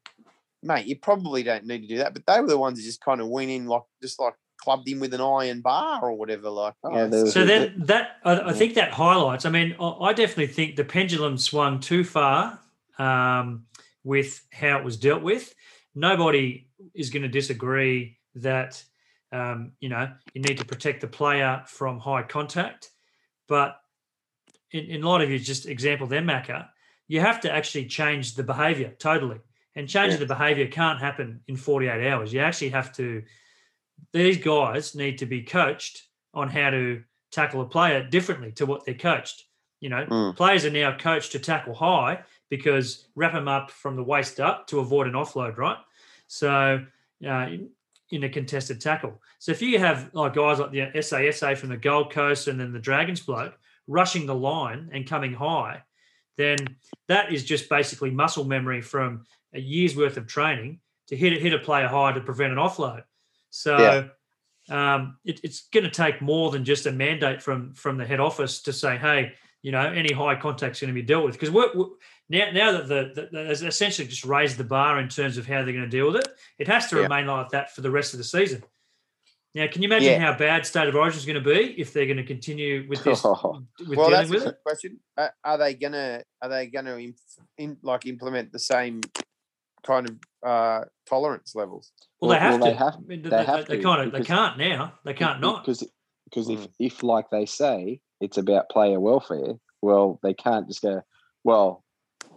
[0.62, 2.14] mate, you probably don't need to do that.
[2.14, 4.34] But they were the ones that just kind of went in, like just like
[4.64, 6.50] clubbed him with an iron bar or whatever.
[6.50, 9.46] Like, Oh, you know, was So then that I, I think that highlights.
[9.46, 12.60] I mean, I, I definitely think the pendulum swung too far
[12.98, 13.66] um,
[14.04, 15.54] with how it was dealt with.
[15.96, 18.84] Nobody is going to disagree that
[19.32, 22.92] um, you know you need to protect the player from high contact,
[23.48, 23.80] but
[24.72, 26.68] in, in light of your just example there, Macca,
[27.08, 29.40] you have to actually change the behaviour totally.
[29.76, 30.26] And changing Yeah.
[30.28, 32.32] the behaviour can't happen in 48 hours.
[32.32, 33.24] You actually have to,
[34.12, 38.86] these guys need to be coached on how to tackle a player differently to what
[38.86, 39.46] they're coached.
[39.80, 40.36] You know, Mm.
[40.36, 44.68] players are now coached to tackle high because wrap them up from the waist up
[44.68, 45.78] to avoid an offload, right?
[46.28, 46.86] So,
[47.26, 47.70] uh, in,
[48.12, 49.20] in a contested tackle.
[49.40, 52.72] So if you have like guys like the SASA from the Gold Coast and then
[52.72, 55.82] the Dragons bloke rushing the line and coming high,
[56.38, 56.58] then
[57.08, 61.54] that is just basically muscle memory from a year's worth of training to hit hit
[61.54, 63.04] a player high to prevent an offload.
[63.54, 64.10] So
[64.70, 68.20] um, it, it's going to take more than just a mandate from from the head
[68.20, 71.52] office to say, hey, you know, any high contact's going to be dealt with because
[71.52, 71.92] we're, we're-
[72.30, 75.74] now now that the, the, essentially just raised the bar in terms of how they're
[75.74, 76.28] going to deal with it,
[76.58, 77.04] it has to Yeah.
[77.04, 78.64] remain like that for the rest of the season.
[79.54, 80.32] Now, can you imagine Yeah.
[80.32, 83.04] how bad state of origin is going to be if they're going to continue with
[83.04, 85.00] this with well, dealing that's with a question.
[85.44, 87.14] Are they gonna are they gonna in,
[87.60, 89.02] in, like implement the same
[89.86, 90.16] kind of
[90.50, 91.92] uh, tolerance levels?
[92.22, 92.72] Well, they have well, to.
[92.72, 94.94] they have- I mean, they they, have they to, kind of they can't now.
[95.06, 95.64] They can't not.
[95.64, 95.84] because
[96.26, 96.70] because if Mm.
[96.80, 101.02] if like they say it's about player welfare, well, they can't just go.
[101.44, 101.84] Well,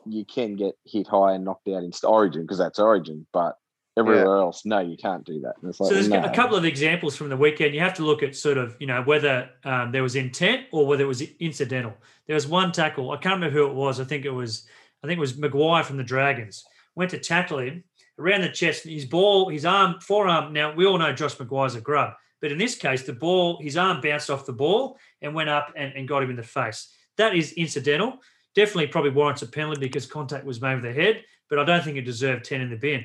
[0.05, 3.57] you can get hit high and knocked out in st- Origin because that's Origin, but
[3.99, 5.55] everywhere else, no, you can't do that.
[5.63, 6.23] And it's like, So there's no.
[6.23, 7.75] a couple of examples from the weekend.
[7.75, 10.87] You have to look at sort of, you know, whether um, there was intent or
[10.87, 11.95] whether it was incidental.
[12.27, 13.11] There was one tackle.
[13.11, 13.99] I can't remember who it was.
[13.99, 14.67] I think it was,
[15.03, 16.65] I think it was McGuire from the Dragons.
[16.97, 17.85] Went to tackle him
[18.19, 18.85] around the chest.
[18.85, 20.53] His ball, his arm, forearm.
[20.53, 23.77] Now we all know Josh McGuire's a grub, but in this case, the ball, his
[23.77, 26.93] arm bounced off the ball and went up and, and got him in the face.
[27.19, 28.19] That is incidental.
[28.55, 31.85] Definitely, probably warrants a penalty because contact was made with the head, but I don't
[31.85, 33.05] think it deserved ten in the bin.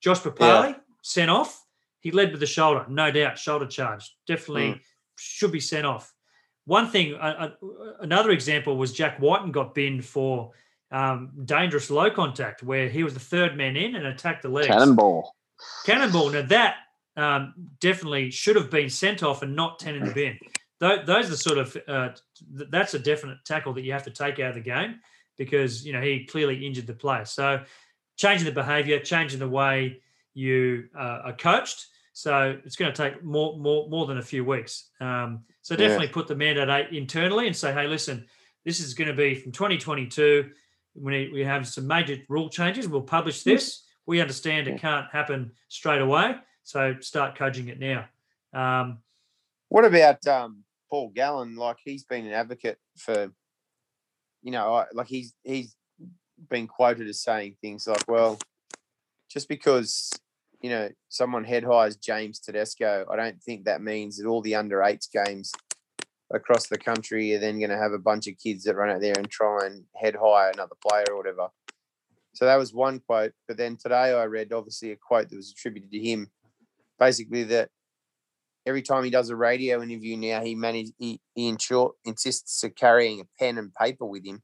[0.00, 1.64] Josh Papalii sent off.
[2.00, 3.38] He led with the shoulder, no doubt.
[3.38, 4.82] Shoulder charge, definitely
[5.16, 6.12] should be sent off.
[6.66, 7.66] One thing, uh, uh,
[8.00, 10.52] another example was Jack Wighton got binned for
[10.90, 14.68] um, dangerous low contact, where he was the third man in and attacked the legs.
[14.68, 15.34] cannonball.
[15.84, 16.30] Cannonball.
[16.30, 16.76] Now that
[17.16, 20.38] um, definitely should have been sent off and not 10 in the bin.
[20.80, 22.08] Those, those are the sort of, uh,
[22.50, 25.00] that's a definite tackle that you have to take out of the game
[25.38, 27.24] because, you know, he clearly injured the player.
[27.24, 27.62] So
[28.16, 30.00] changing the behavior, changing the way
[30.34, 31.86] you uh, are coached.
[32.12, 34.90] So it's going to take more, more, more than a few weeks.
[35.00, 36.12] Um, so definitely yeah.
[36.12, 38.26] put the mandate internally and say, hey, listen,
[38.64, 40.50] this is going to be from 2022.
[40.94, 42.88] We, we have some major rule changes.
[42.88, 43.82] We'll publish this.
[44.06, 46.36] We understand it can't happen straight away.
[46.62, 48.06] So start coaching it now.
[48.52, 48.98] Um,
[49.68, 51.56] what about um, Paul Gallen?
[51.56, 53.30] Like he's been an advocate for,
[54.42, 55.74] you know, like he's he's
[56.48, 58.38] been quoted as saying things like, "Well,
[59.28, 60.10] just because
[60.60, 64.54] you know someone head hires James Tedesco, I don't think that means that all the
[64.54, 65.52] under eights games
[66.32, 69.00] across the country you're then going to have a bunch of kids that run out
[69.00, 71.48] there and try and head hire another player or whatever."
[72.34, 73.32] So that was one quote.
[73.46, 76.30] But then today I read obviously a quote that was attributed to him
[76.98, 77.70] basically that
[78.66, 82.70] every time he does a radio interview now, he manage he, he insure, insists to
[82.70, 84.42] carrying a pen and paper with him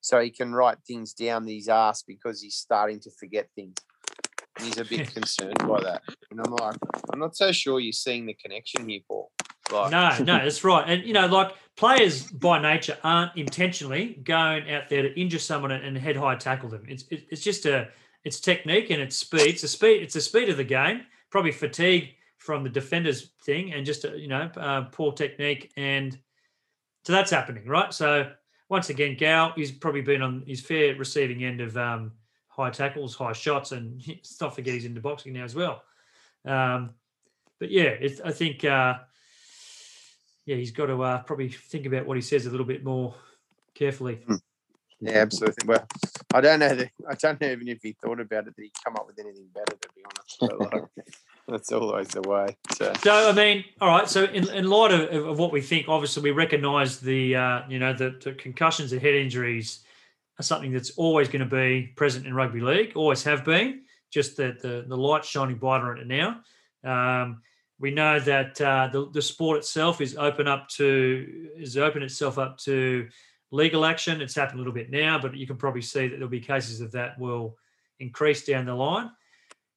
[0.00, 3.76] so he can write things down that he's asked because he's starting to forget things.
[4.58, 6.02] And he's a bit concerned by that.
[6.30, 6.76] And I'm like,
[7.12, 9.30] I'm not so sure you're seeing the connection here, Paul.
[9.74, 10.84] Like, no, no, that's right.
[10.86, 15.72] And you know, like players by nature aren't intentionally going out there to injure someone
[15.72, 16.84] and head high tackle them.
[16.88, 17.88] It's it's just a
[18.24, 19.48] it's technique and it's speed.
[19.48, 20.02] It's the speed.
[20.02, 21.02] It's the speed of the game
[21.34, 26.16] probably fatigue from the defenders thing and just you know uh, poor technique and
[27.02, 28.30] so that's happening right so
[28.68, 32.12] once again gal he's probably been on his fair receiving end of um,
[32.46, 35.82] high tackles high shots and let's not forget he's into boxing now as well
[36.44, 36.90] um,
[37.58, 38.94] but yeah i think uh,
[40.46, 43.14] yeah he's got to uh, probably think about what he says a little bit more
[43.74, 44.36] carefully hmm.
[45.00, 45.86] yeah absolutely well
[46.34, 46.74] I don't know.
[46.74, 49.20] That, I don't know even if he thought about it that he'd come up with
[49.20, 49.76] anything better.
[49.80, 50.84] To be honest, like,
[51.48, 52.56] that's always the way.
[52.72, 52.92] So.
[53.04, 54.08] so, I mean, all right.
[54.08, 57.78] So, in, in light of, of what we think, obviously, we recognise the uh, you
[57.78, 59.84] know the, the, concussions and head injuries
[60.40, 62.96] are something that's always going to be present in rugby league.
[62.96, 63.82] Always have been.
[64.10, 66.40] Just that the the light's shining brighter on it now.
[66.82, 67.42] Um,
[67.78, 72.38] we know that uh, the the sport itself is open up to is open itself
[72.38, 73.08] up to
[73.50, 74.20] legal action.
[74.20, 76.80] It's happened a little bit now, but you can probably see that there'll be cases
[76.80, 77.56] of that will
[78.00, 79.10] increase down the line.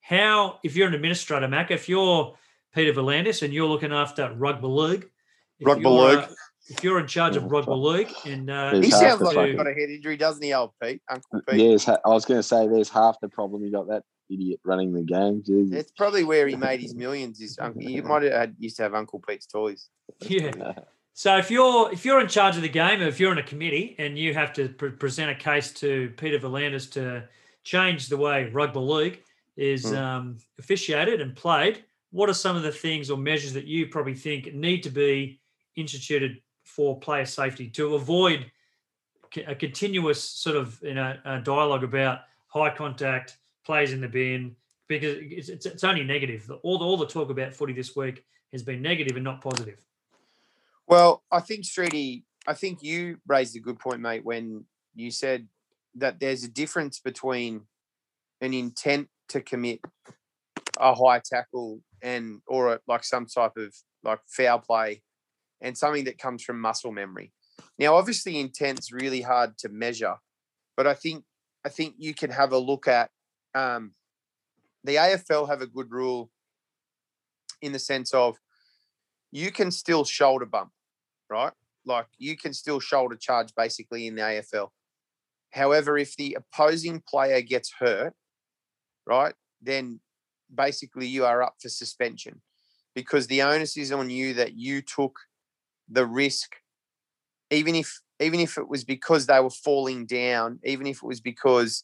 [0.02, 2.36] How, if you're an administrator, Mac, if you're
[2.74, 5.10] Peter V'landys and you're looking after rugby league,
[5.62, 6.20] rugby league.
[6.20, 6.28] Uh,
[6.70, 9.74] if you're in charge of rugby league, and uh, he sounds like he's got a
[9.74, 11.02] head injury, doesn't he, old Pete?
[11.10, 11.60] Uncle Pete.
[11.60, 13.64] Yes, I was going to say there's half the problem.
[13.64, 15.44] You got that idiot running the game.
[15.46, 15.76] Jesus.
[15.76, 17.40] It's probably where he made his millions.
[17.40, 19.90] His uncle, you might have had, used to have Uncle Pete's toys.
[20.22, 20.52] Yeah.
[21.18, 23.44] So if you're if you're in charge of the game, or if you're in a
[23.44, 27.24] committee and you have to pre- present a case to Peter V'landys to
[27.64, 29.24] change the way rugby league
[29.56, 29.98] is mm.
[29.98, 34.14] um, officiated and played, what are some of the things or measures that you probably
[34.14, 35.42] think need to be
[35.76, 38.52] instituted for player safety to avoid
[39.48, 43.38] a continuous sort of you know dialogue about high contact
[43.68, 44.56] plays in the bin
[44.88, 46.50] because it's, it's, it's only negative.
[46.64, 49.78] All the, all the talk about footy this week has been negative and not positive.
[50.88, 54.64] Well, I think Streety, I think you raised a good point, mate, when
[54.96, 55.48] you said
[55.96, 57.62] that there's a difference between
[58.40, 59.82] an intent to commit
[60.80, 65.02] a high tackle and or a, like some type of like foul play
[65.60, 67.34] and something that comes from muscle memory.
[67.78, 70.16] Now, obviously, intent's really hard to measure,
[70.78, 71.26] but I think
[71.66, 73.10] I think you can have a look at
[73.58, 73.92] um,
[74.84, 76.30] the AFL have a good rule
[77.62, 78.38] in the sense of
[79.32, 80.72] you can still shoulder bump
[81.30, 81.54] right?
[81.86, 84.70] Like you can still shoulder charge basically in the AFL.
[85.52, 88.14] However, if the opposing player gets hurt,
[89.06, 90.00] right, then
[90.54, 92.42] basically you are up for suspension
[92.94, 95.20] because the onus is on you that you took
[95.90, 96.56] the risk,
[97.50, 101.22] even if even if it was because they were falling down, even if it was
[101.22, 101.84] because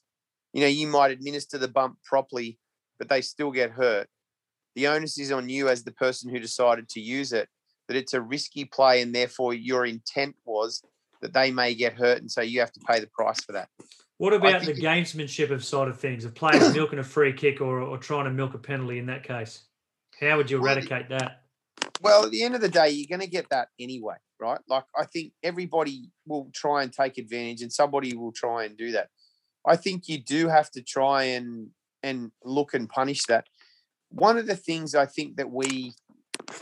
[0.53, 2.57] you know you might administer the bump properly,
[2.99, 4.07] but they still get hurt.
[4.75, 7.49] The onus is on you as the person who decided to use it
[7.87, 10.81] that it's a risky play and therefore your intent was
[11.21, 13.69] that they may get hurt and so you have to pay the price for that.
[14.17, 17.81] What about the gamesmanship of side of things, of players milking a free kick or,
[17.81, 19.63] or trying to milk a penalty in that case?
[20.19, 21.41] How would you eradicate that?
[22.01, 24.59] Well, at the end of the day, you're going to get that anyway, right?
[24.67, 28.91] Like, I think everybody will try and take advantage and somebody will try and do
[28.91, 29.09] that.
[29.65, 31.69] I think you do have to try and
[32.01, 33.47] and look and punish that.
[34.09, 35.93] One of the things I think that we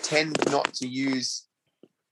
[0.04, 1.48] tend not to use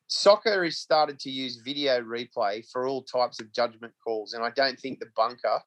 [0.08, 4.50] soccer has started to use video replay for all types of judgment calls and i
[4.56, 5.60] don't think the bunker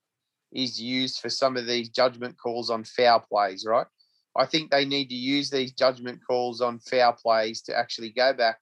[0.53, 3.87] is used for some of these judgment calls on foul plays right
[4.35, 8.33] I think they need to use these judgment calls on foul plays to actually go
[8.33, 8.59] back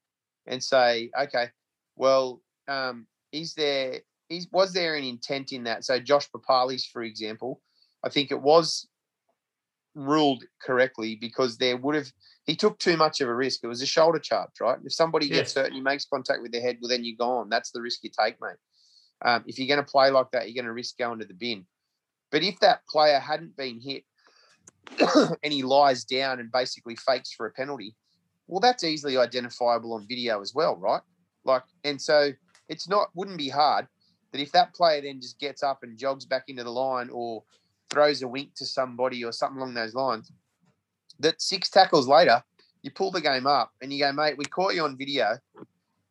[0.46, 1.48] and say, okay,
[1.96, 4.00] well, um, is there
[4.30, 5.84] is was there an intent in that?
[5.84, 7.60] So Josh Papalii's, for example,
[8.04, 8.88] I think it was
[9.94, 12.10] ruled correctly because there would have
[12.46, 13.60] he took too much of a risk.
[13.62, 14.78] It was a shoulder charge, right?
[14.84, 15.36] If somebody Yeah.
[15.36, 17.48] gets hurt and he makes contact with their head, well, then you're gone.
[17.50, 18.56] That's the risk you take, mate.
[19.22, 21.34] Um, if you're going to play like that, you're going to risk going to the
[21.34, 21.66] bin.
[22.30, 24.04] But if that player hadn't been hit
[25.42, 27.94] and he lies down and basically fakes for a penalty,
[28.46, 31.02] well, that's easily identifiable on video as well, right?
[31.44, 32.32] Like, and so
[32.68, 33.86] it's not wouldn't be hard
[34.32, 37.42] that if that player then just gets up and jogs back into the line or
[37.90, 40.30] throws a wink to somebody or something along those lines,
[41.18, 42.42] that six tackles later,
[42.82, 45.36] you pull the game up and you go, mate, we caught you on video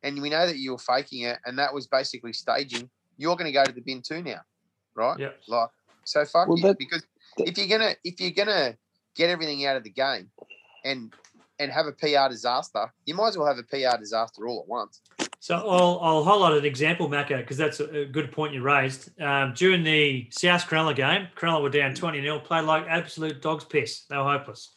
[0.03, 2.89] and we know that you were faking it and that was basically staging.
[3.17, 4.41] You're going to go to the bin too now,
[4.95, 5.17] right?
[5.19, 5.29] Yeah.
[5.47, 5.69] Like,
[6.03, 7.03] so fuck Well, you that- because
[7.37, 8.75] if you're gonna if you're gonna
[9.15, 10.29] get everything out of the game
[10.83, 11.13] and
[11.59, 14.67] and have a PR disaster, you might as well have a PR disaster all at
[14.67, 15.01] once.
[15.41, 19.09] So I'll, I'll highlight an example, Macca, because that's a, good point you raised.
[19.21, 23.63] Um, during the South Cronulla game, Cronulla were down 20 0, played like absolute dog's
[23.63, 24.01] piss.
[24.09, 24.71] They were hopeless.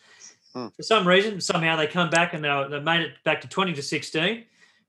[0.55, 0.69] Hmm.
[0.77, 3.49] For some reason, somehow they come back and they, were, they made it back to
[3.49, 4.45] 20 to 16.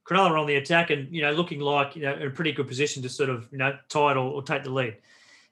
[0.08, 2.52] Cronulla were on the attack and, you know, looking like, you know, in a pretty
[2.52, 4.96] good position to sort of, you know, tie it or, or take the lead.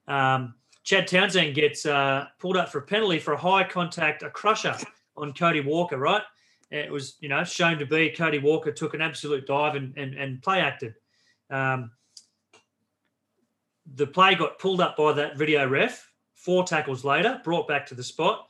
[0.06, 0.54] Um,
[0.84, 4.76] Chad Townsend gets uh, pulled up for a penalty for a high contact, a crusher
[5.16, 6.22] on Cody Walker, right?
[6.72, 10.14] It was, you know, shown to be Cody Walker took an absolute dive and and,
[10.14, 10.94] and play acted.
[11.50, 11.90] Um,
[13.94, 16.08] the play got pulled up by that video ref.
[16.34, 18.48] Four tackles later, brought back to the spot.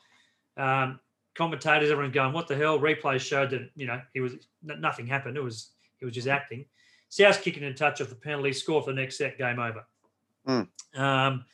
[0.56, 1.00] Um,
[1.34, 5.36] commentators, everyone going, "What the hell?" Replay showed that you know he was nothing happened.
[5.36, 6.64] It was he was just acting.
[7.08, 9.84] South kicking in touch off the penalty, score for the next set, game over.
[10.46, 11.00] Hmm.
[11.00, 11.44] Um,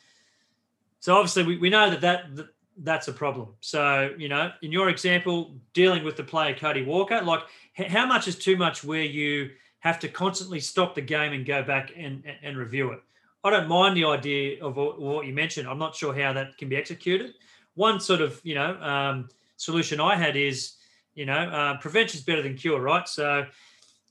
[1.00, 2.48] so obviously we, we know that, that that
[2.82, 3.48] that's a problem.
[3.60, 7.42] So you know, in your example, dealing with the player Cody Walker, like
[7.74, 9.50] how much is too much where you
[9.80, 13.00] have to constantly stop the game and go back and, and, review it.
[13.44, 15.68] I don't mind the idea of what you mentioned.
[15.68, 17.34] I'm not sure how that can be executed.
[17.74, 20.74] One sort of you know um, solution I had is
[21.14, 23.08] you know uh, prevention is better than cure, right?
[23.08, 23.46] So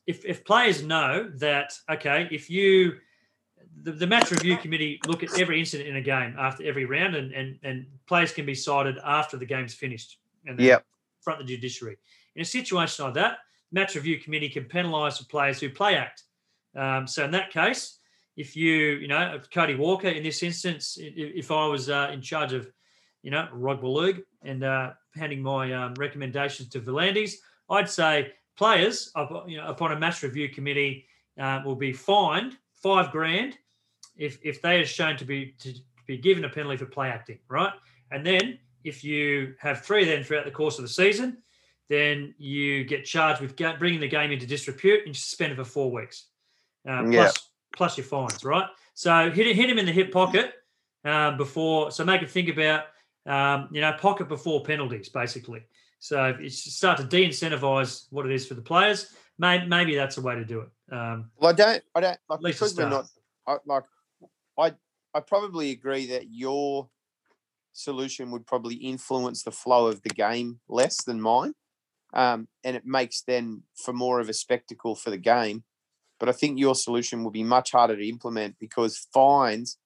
[0.05, 2.97] if if players know that okay, if you
[3.84, 7.15] the, the match review committee look at every incident in a game after every round,
[7.15, 10.86] and and, and players can be cited after the game's finished, and Yep.
[11.21, 11.97] front the judiciary.
[12.36, 13.39] In a situation like that,
[13.71, 16.23] match review committee can penalise the players who play act.
[16.75, 17.99] Um, so in that case,
[18.36, 22.21] if you you know if Cody Walker in this instance, if I was uh, in
[22.21, 22.71] charge of
[23.23, 27.34] you know rugby league and uh, handing my um, recommendations to V'landys,
[27.69, 29.11] I'd say players
[29.47, 31.05] you know upon a match review committee
[31.39, 33.57] uh, will be fined five grand
[34.18, 35.74] if if they are shown to be to
[36.07, 37.74] be given a penalty for play acting, right?
[38.11, 41.38] And then if you have three then throughout the course of the season,
[41.89, 46.28] then you get charged with bringing the game into disrepute and suspended for four weeks,
[46.88, 47.11] uh, Yeah.
[47.11, 48.68] plus plus your fines, right?
[48.93, 50.53] So hit hit him in the hip pocket
[51.03, 51.91] um, before.
[51.91, 52.86] So make him think about
[53.26, 55.63] um, you know pocket before penalties, basically.
[55.99, 60.18] So if you start to de-incentivize what it is for the players, maybe, maybe that's
[60.18, 60.70] a way to do it.
[60.93, 63.05] Um, Well, I don't, I don't like At least a because we're not.
[63.47, 63.84] I, like,
[64.58, 64.74] I,
[65.14, 66.89] I probably agree that your
[67.74, 71.53] solution would probably influence the flow of the game less than mine,
[72.14, 75.64] um, and it makes then for more of a spectacle for the game.
[76.20, 79.78] But I think your solution will be much harder to implement because fines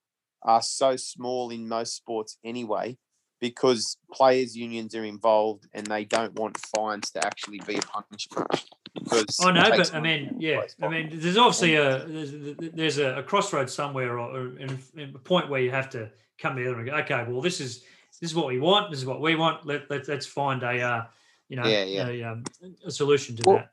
[0.42, 2.98] are so small in most sports anyway.
[3.42, 8.66] Because players' unions are involved and they don't want fines to actually be a punishment.
[8.94, 12.32] Because I it know, but I mean, yeah, I mean, there's obviously a there's,
[12.74, 16.10] there's a, a crossroads somewhere, or, or in, in a point where you have to
[16.38, 17.84] come together and go, okay, well, this is
[18.20, 19.66] this is what we want, this is what we want.
[19.66, 21.06] Let, let let's find a uh,
[21.48, 22.08] you know, Yeah, yeah.
[22.08, 22.44] A, um,
[22.86, 23.72] a solution to Well, that.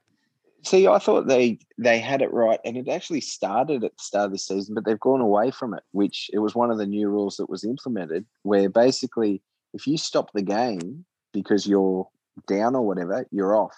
[0.65, 4.27] See, I thought they they had it right, and it actually started at the start
[4.27, 5.85] of this season, but they've gone away from it.
[5.93, 9.41] Which it was one of the new rules that was implemented, where basically,
[9.73, 12.09] if you stop the game because you're
[12.49, 13.77] down or whatever, you're off.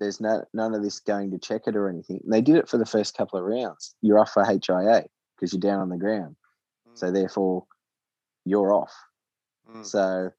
[0.00, 2.20] There's no none of this going to check it or anything.
[2.24, 3.94] And they did it for the first couple of rounds.
[4.02, 5.04] You're off for HIA
[5.36, 6.36] because you're down on the ground.
[6.94, 7.66] So therefore,
[8.44, 8.94] you're off.
[9.70, 9.84] Mm.
[9.84, 10.30] So,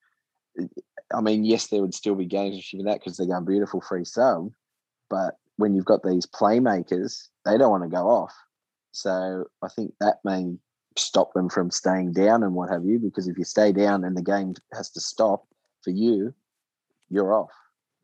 [1.14, 4.06] I mean, yes, there would still be games achieving that because they're going beautiful free
[4.06, 4.52] sub.
[5.10, 8.34] But when you've got these playmakers, they don't want to go off.
[8.91, 10.56] So I think that may
[10.98, 13.00] stop them from staying down and what have you.
[13.00, 15.46] Because if you stay down and the game has to stop
[15.84, 16.34] for you,
[17.10, 17.52] you're off.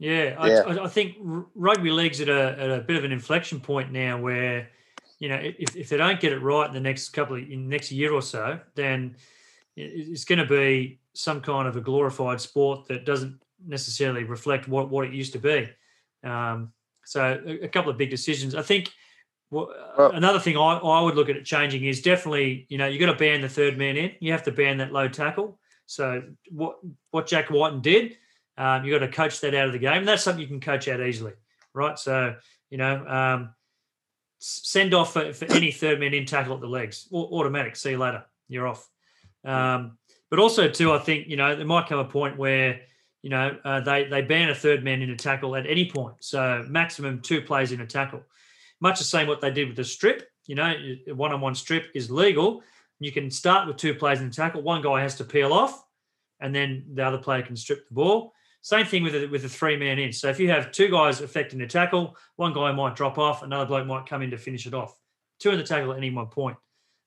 [0.01, 0.61] Yeah, I, Yeah.
[0.61, 1.17] I, I think
[1.53, 4.67] rugby league's at a, at a bit of an inflection point now where,
[5.19, 7.65] you know, if, if they don't get it right in the next couple of in
[7.65, 9.15] the next year or so, then
[9.75, 14.89] it's going to be some kind of a glorified sport that doesn't necessarily reflect what,
[14.89, 15.69] what it used to be.
[16.23, 16.73] Um,
[17.05, 18.55] so a, a, couple of big decisions.
[18.55, 18.91] I think
[19.51, 22.99] well, another thing I, I would look at it changing is definitely, you know, you've
[23.01, 24.13] got to ban the third man in.
[24.19, 25.59] You have to ban that low tackle.
[25.85, 26.79] So what
[27.11, 28.17] what Jack Wighton did,
[28.57, 30.05] um, you got to coach that out of the game.
[30.05, 31.33] That's something you can coach out easily,
[31.73, 31.97] right?
[31.97, 32.35] So
[32.69, 33.53] you know, um,
[34.39, 37.75] send off for, for, any third man in tackle at the legs, automatic.
[37.75, 38.23] See you later.
[38.47, 38.87] You're off.
[39.43, 39.97] Um,
[40.29, 42.81] but also too, I think you know there might come a point where
[43.21, 46.15] you know uh, they they ban a third man in a tackle at any point.
[46.19, 48.23] So maximum two plays in a tackle.
[48.79, 50.27] Much the same what they did with the strip.
[50.47, 50.73] You know,
[51.13, 52.63] one on one strip is legal
[53.01, 54.61] you can start with two players in the tackle.
[54.61, 55.83] One guy has to peel off,
[56.39, 58.33] and then the other player can strip the ball.
[58.61, 60.13] Same thing with a, with a three man in.
[60.13, 63.65] So if you have two guys affecting the tackle, one guy might drop off, another
[63.65, 64.95] bloke might come in to finish it off.
[65.39, 66.57] Two in the tackle at any one point.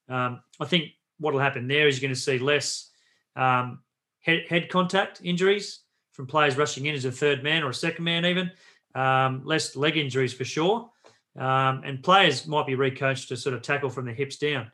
[0.09, 2.91] Um, I think what will happen there is you're going to see less
[3.37, 3.81] um,
[4.21, 5.81] head, head contact injuries
[6.13, 8.51] from players rushing in as a third man or a second man, even
[8.95, 10.91] um, less leg injuries for sure.
[11.37, 14.71] Um, and players might be recoached to sort of tackle from the hips down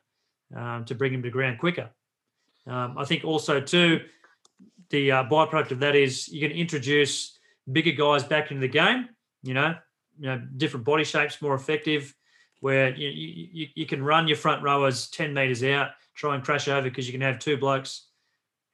[0.54, 1.90] um, to bring him to ground quicker.
[2.66, 4.02] Um, I think also too,
[4.90, 7.38] the uh, byproduct of that is you can introduce
[7.70, 9.08] bigger guys back into the game.
[9.42, 9.74] You know,
[10.18, 12.14] you know, different body shapes, more effective.
[12.60, 16.68] Where you, you, you can run your front rowers ten meters out, try and crash
[16.68, 18.08] over because you can have two blokes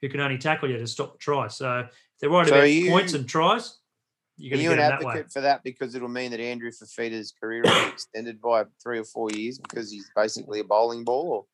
[0.01, 1.47] who can only tackle you to stop the try.
[1.47, 1.89] So if
[2.19, 3.77] they're worried so about you, points and tries,
[4.37, 7.63] you're Are you an advocate that for that because it'll mean that Andrew Fifita's career
[7.63, 11.27] will be extended by three or four years because he's basically a bowling ball?
[11.27, 11.45] Or?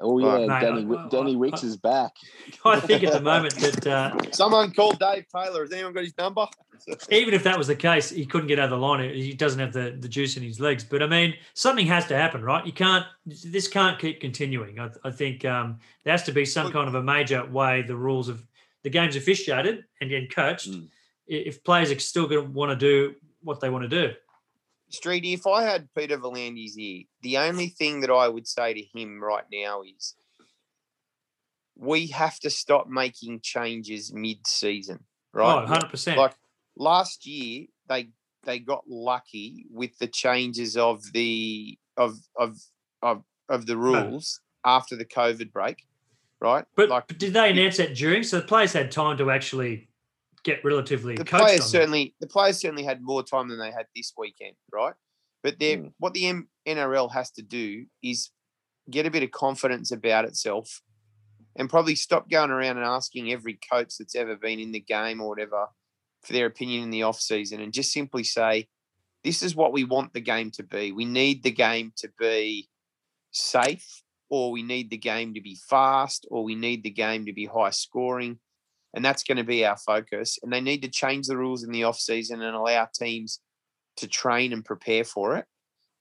[0.00, 2.12] Oh yeah, Mate, Danny, I, Danny Wicks I, is back.
[2.64, 5.62] I think at the moment that uh, someone called Dave Taylor.
[5.62, 6.46] Has anyone got his number?
[7.10, 9.08] even if that was the case, he couldn't get out of the line.
[9.14, 10.84] He doesn't have the, the juice in his legs.
[10.84, 12.64] But I mean, something has to happen, right?
[12.66, 13.06] You can't.
[13.26, 14.78] This can't keep continuing.
[14.78, 17.96] I, I think um, there has to be some kind of a major way the
[17.96, 18.44] rules of
[18.82, 20.70] the game's officiated and then coached.
[20.70, 20.88] Mm.
[21.26, 24.14] If players are still going to want to do what they want to do.
[24.94, 28.98] Streety, if I had Peter V'landys ear, the only thing that I would say to
[28.98, 30.14] him right now is
[31.76, 35.00] we have to stop making changes mid-season,
[35.32, 35.64] right?
[35.64, 36.16] Oh, 100%.
[36.16, 36.34] Like
[36.76, 38.10] last year, they
[38.44, 42.58] they got lucky with the changes of the of of
[43.02, 44.72] of, of the rules no.
[44.72, 45.86] after the COVID break,
[46.40, 46.64] right?
[46.76, 48.22] But, like, but did they announce that during?
[48.22, 49.88] So the players had time to actually
[50.44, 51.16] get relatively.
[51.16, 54.94] The players certainly the players certainly had more time than they had this weekend, right?
[55.42, 55.92] But they mm.
[55.98, 58.30] what the M- NRL has to do is
[58.90, 60.82] get a bit of confidence about itself,
[61.56, 65.20] and probably stop going around and asking every coach that's ever been in the game
[65.20, 65.66] or whatever
[66.22, 68.68] for their opinion in the off season, and just simply say,
[69.24, 70.92] "This is what we want the game to be.
[70.92, 72.68] We need the game to be
[73.32, 77.32] safe." Or we need the game to be fast, or we need the game to
[77.32, 78.40] be high scoring
[78.94, 80.38] and that's going to be our focus.
[80.42, 83.40] And they need to change the rules in the off season and allow teams
[83.96, 85.46] to train and prepare for it,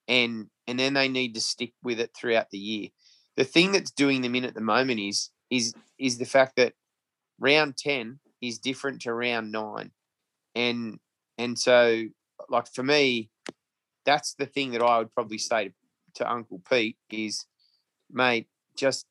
[0.07, 2.89] and and then they need to stick with it throughout the year.
[3.35, 6.73] The thing that's doing them in at the moment is is is the fact that
[7.39, 9.91] round ten is different to round nine,
[10.55, 10.99] and
[11.37, 12.05] and so
[12.49, 13.29] like for me,
[14.05, 15.73] that's the thing that I would probably say to,
[16.15, 17.45] to Uncle Pete is,
[18.11, 19.05] mate, just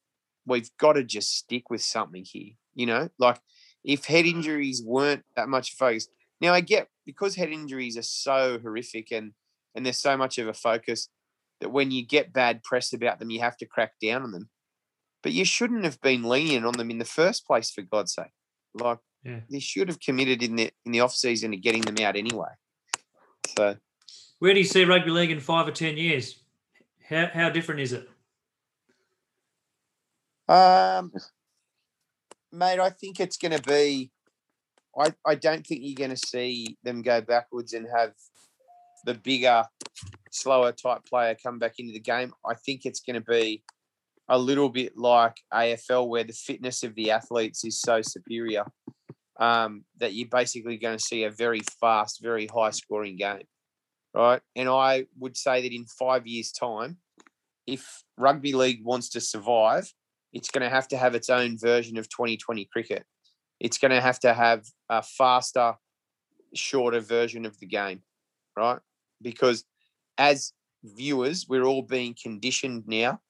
[0.47, 2.53] we've got to just stick with something here.
[2.75, 3.39] You know, like
[3.85, 6.09] if head injuries weren't that much focus.
[6.41, 9.33] Now I get because head injuries are so horrific and
[9.75, 11.09] and there's so much of a focus
[11.61, 14.51] that when you get bad press about them, you have to crack down on them.
[15.23, 18.33] But you shouldn't have been lenient on them in the first place, for God's sake.
[18.75, 19.41] Like yeah.
[19.51, 22.49] they should have committed in the in the off season to getting them out anyway.
[23.57, 23.77] So,
[24.39, 26.43] where do you see rugby league in five or ten years?
[27.09, 28.09] How how different is it?
[30.49, 31.13] Um,
[32.53, 34.11] mate, I think it's going to be.
[34.99, 38.13] I, I don't think you're going to see them go backwards and have
[39.07, 39.65] the bigger,
[40.31, 42.33] slower type player come back into the game.
[42.47, 43.63] I think it's going to be
[44.29, 48.65] a little bit like AFL, where the fitness of the athletes is so superior
[49.41, 53.45] um, that you're basically going to see a very fast, very high scoring game.
[54.15, 54.43] Right.
[54.55, 56.99] And I would say that in five years' time,
[57.67, 59.93] if rugby league wants to survive,
[60.33, 63.05] it's going to have to have its own version of 2020 cricket.
[63.61, 65.75] It's going to have to have a faster,
[66.55, 68.03] shorter version of the game,
[68.57, 68.81] right?
[69.21, 69.65] Because
[70.19, 70.53] as
[70.83, 73.21] viewers, we're all being conditioned now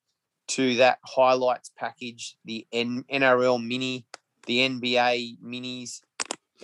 [0.48, 4.06] to that highlights package, the N- NRL mini,
[4.46, 6.00] the NBA minis,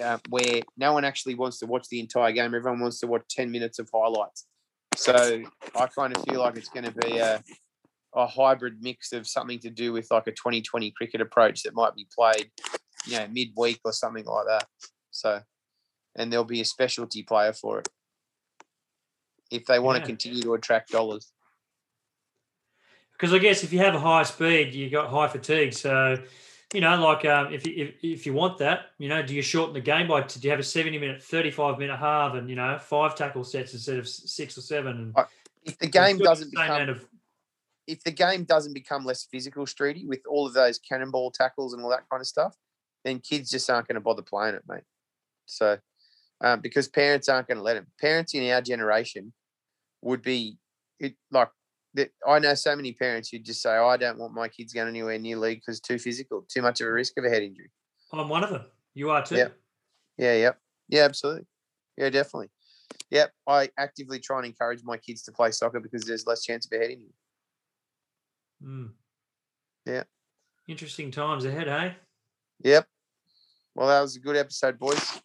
[0.02, 2.54] uh, where no one actually wants to watch the entire game.
[2.54, 4.46] Everyone wants to watch 10 minutes of highlights.
[4.96, 5.42] So
[5.76, 7.42] I kind of feel like it's going to be a,
[8.18, 11.94] a hybrid mix of something to do with like a 2020 cricket approach that might
[11.94, 12.50] be played
[13.06, 14.66] you know midweek or something like that.
[15.10, 15.40] So,
[16.16, 17.88] and there'll be a specialty player for it
[19.50, 20.00] if they want Yeah.
[20.00, 21.32] to continue to attract dollars.
[23.12, 25.72] Because I guess if you have a high speed, you got high fatigue.
[25.72, 26.22] So,
[26.72, 29.42] you know, like um, if, you, if if you want that, you know, do you
[29.42, 30.22] shorten the game by?
[30.22, 33.42] Do you have a seventy minute, thirty five minute half, and you know, five tackle
[33.42, 35.14] sets instead of six or seven?
[35.16, 35.26] And
[35.64, 37.04] If the game doesn't become of
[37.88, 41.82] if the game doesn't become less physical, Streety, with all of those cannonball tackles and
[41.82, 42.54] all that kind of stuff,
[43.04, 44.82] then kids just aren't going to bother playing it, mate.
[45.46, 45.78] So,
[46.42, 47.86] um, because parents aren't going to let them.
[47.98, 49.32] Parents in our generation
[50.02, 50.58] would be
[51.00, 51.48] it, like,
[51.94, 52.10] that.
[52.26, 54.88] I know so many parents who'd just say, oh, I don't want my kids going
[54.88, 57.70] anywhere near league because too physical, too much of a risk of a head injury.
[58.12, 58.66] I'm one of them.
[58.94, 59.36] You are too.
[59.36, 59.48] Yeah.
[60.18, 60.58] Yeah, yep.
[60.88, 61.46] Yeah, absolutely.
[61.96, 62.50] Yeah, definitely.
[63.10, 63.32] Yep.
[63.46, 66.72] I actively try and encourage my kids to play soccer because there's less chance of
[66.72, 67.14] a head injury.
[68.62, 68.90] Mm.
[69.86, 70.04] Yeah.
[70.66, 71.96] Interesting times ahead, hey?
[72.62, 72.86] Yep.
[73.74, 75.20] Well, that was a good episode, boys.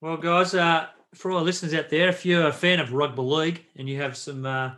[0.00, 3.22] Well, guys, uh, for all our listeners out there, if you're a fan of rugby
[3.22, 4.72] league and you have some uh,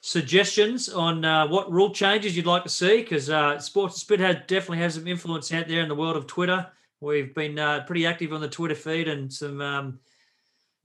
[0.00, 4.20] suggestions on uh, what rule changes you'd like to see, because uh, Sports and Spit
[4.20, 6.66] has, definitely has some influence out there in the world of Twitter.
[7.00, 10.00] We've been uh, pretty active on the Twitter feed and some um,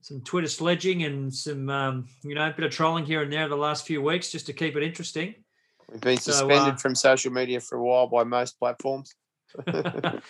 [0.04, 3.48] some Twitter sledging and some um, you know a bit of trolling here and there
[3.48, 5.34] the last few weeks just to keep it interesting.
[5.90, 9.14] We've been So, suspended uh, from social media for a while by most platforms.
[9.66, 10.20] no,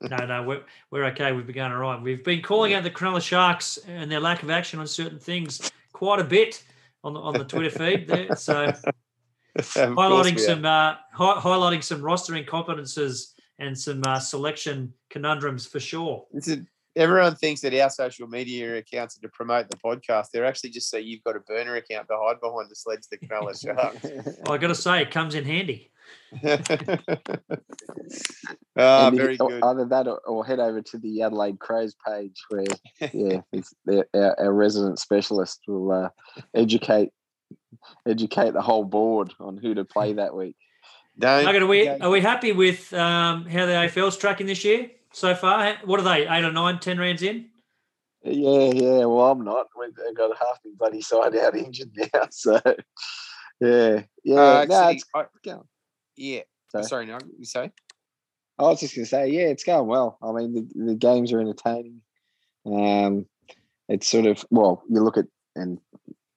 [0.00, 1.30] no, we're, we're okay.
[1.30, 2.02] We've been going all right.
[2.02, 5.70] We've been calling out the Cronulla Sharks and their lack of action on certain things
[5.92, 6.64] quite a bit
[7.04, 8.34] on the on the Twitter feed there.
[8.34, 8.72] So
[9.58, 16.26] highlighting some uh, hi- highlighting some roster incompetences and some uh, selection conundrums for sure.
[16.32, 16.66] This is-
[16.96, 20.26] everyone thinks that our social media accounts are to promote the podcast.
[20.32, 23.18] They're actually just so you've got a burner account to hide behind to sledge the
[23.18, 24.02] Cronulla Sharks.
[24.44, 25.90] Well, I got to say, it comes in handy.
[28.78, 29.62] Ah, very or good.
[29.62, 32.64] Either that or, or head over to the Adelaide Crows page where,
[33.12, 36.08] yeah, it's, the- our, our resident specialist will uh,
[36.54, 37.10] educate
[38.08, 40.56] educate the whole board on who to play that week.
[41.18, 44.64] Don't Nugget, are we go- are we happy with um, how the AFL's tracking this
[44.64, 45.76] year so far?
[45.84, 46.26] What are they?
[46.28, 47.46] Eight or nine, ten rounds in?
[48.22, 49.04] Yeah, yeah.
[49.06, 49.68] Well, I'm not.
[49.78, 52.26] We've got half my bloody side out injured now.
[52.30, 52.60] So,
[53.60, 54.40] yeah, yeah.
[54.40, 55.60] Uh, no, it's I- going.
[56.16, 56.40] yeah.
[56.70, 56.84] Sorry.
[56.84, 57.70] Sorry, no, you say?
[58.58, 60.18] I was just going to say, yeah, it's going well.
[60.22, 62.02] I mean, the, the games are entertaining.
[62.66, 63.26] Um,
[63.88, 65.78] it's sort of well, you look at and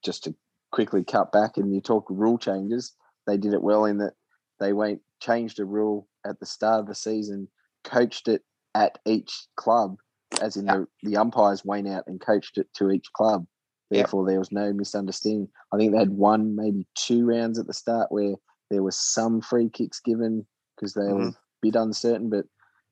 [0.04, 0.34] just to
[0.72, 2.94] quickly cut back and you talk rule changes.
[3.28, 4.14] They did it well in that
[4.60, 7.48] they went changed a rule at the start of the season,
[7.84, 8.42] coached it
[8.76, 9.98] at each club,
[10.42, 13.46] as in the, the umpires went out and coached it to each club.
[13.90, 15.48] Therefore, there was no misunderstanding.
[15.72, 18.36] I think they had one, maybe two rounds at the start where
[18.72, 20.46] there were some free kicks given
[20.76, 22.30] because they were a bit uncertain.
[22.30, 22.46] But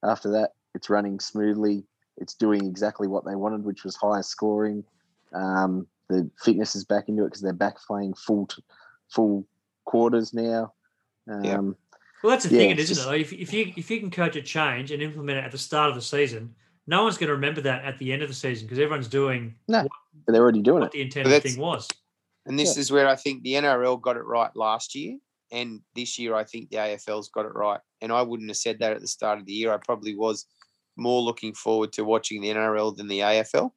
[0.03, 1.85] after that, it's running smoothly.
[2.17, 4.83] It's doing exactly what they wanted, which was higher scoring.
[5.33, 8.63] Um, the fitness is back into it because they're back playing full t-
[9.09, 9.47] full
[9.85, 10.73] quarters now.
[11.27, 11.59] Um, Yeah.
[12.23, 13.09] Well, that's the Yeah, thing, isn't just- it?
[13.09, 15.57] Like, If, if you if you can coach a change and implement it at the
[15.57, 16.53] start of the season,
[16.87, 19.55] no one's going to remember that at the end of the season because everyone's doing
[19.67, 19.87] but
[20.27, 20.91] they're already doing what it.
[20.93, 21.87] the intent But of the that's- thing was.
[22.47, 25.17] And this is where I think the NRL got it right last year.
[25.51, 27.79] And this year, I think the AFL's got it right.
[28.01, 29.71] And I wouldn't have said that at the start of the year.
[29.71, 30.47] I probably was
[30.97, 33.71] more looking forward to watching the NRL than the AFL.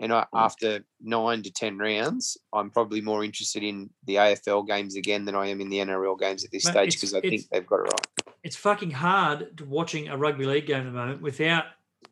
[0.00, 0.26] And I, Mm.
[0.34, 5.34] after nine to 10 rounds, I'm probably more interested in the AFL games again than
[5.34, 7.80] I am in the NRL games at this Mate, stage because I think they've got
[7.80, 8.34] it right.
[8.44, 11.64] It's fucking hard to watching a rugby league game at the moment without,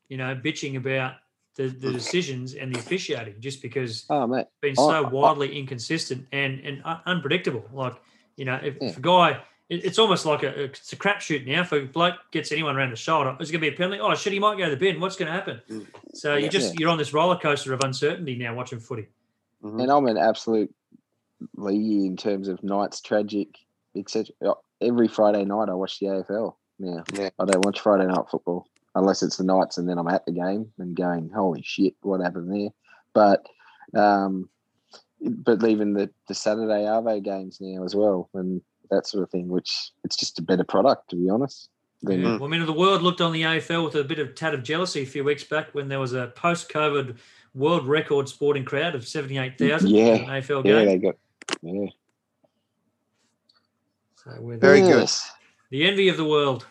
[0.08, 1.14] you know, bitching about
[1.54, 4.40] the, the decisions and the officiating just because Oh, mate.
[4.40, 7.64] it's been I- so I- wildly inconsistent and and unpredictable.
[7.72, 7.94] Like,
[8.36, 8.88] you know, if, Yeah.
[8.88, 11.62] if a guy, it's almost like a it's a crapshoot now.
[11.62, 14.00] If a bloke gets anyone around the shoulder, it's going to be a penalty?
[14.00, 15.00] Oh shit, he might go to the bin.
[15.00, 15.60] What's going to happen?
[15.68, 15.86] Mm.
[16.14, 16.44] So Yeah.
[16.44, 16.80] you just Yeah.
[16.80, 19.08] you're on this roller coaster of uncertainty now watching footy.
[19.64, 19.82] Mhm.
[19.82, 20.72] And I'm an absolute
[21.56, 23.58] leahy in terms of Knights tragic,
[23.96, 24.34] etc.
[24.80, 26.56] Every Friday night I watch the AFL.
[26.78, 27.30] Now Yeah.
[27.38, 30.32] I don't watch Friday night football unless it's the Knights and then I'm at the
[30.32, 32.68] game and going, holy shit, what happened there?
[33.12, 33.46] But
[33.94, 34.48] um,
[35.20, 38.60] but even the the Saturday Arvo games now as well and
[38.90, 41.68] that sort of thing, which it's just a better product to be honest.
[42.02, 42.32] Than, Yeah.
[42.36, 44.62] Well, I mean, the world looked on the AFL with a bit of tad of
[44.62, 47.16] jealousy a few weeks back when there was a post-COVID
[47.54, 49.90] world record sporting crowd of seventy-eight thousand.
[49.90, 50.18] Yeah.
[50.18, 50.86] AFL Yeah, game.
[50.86, 51.14] they got
[51.62, 51.86] yeah.
[54.24, 54.98] So we're Very the, good.
[55.00, 55.30] Yes.
[55.70, 56.66] the envy of the world.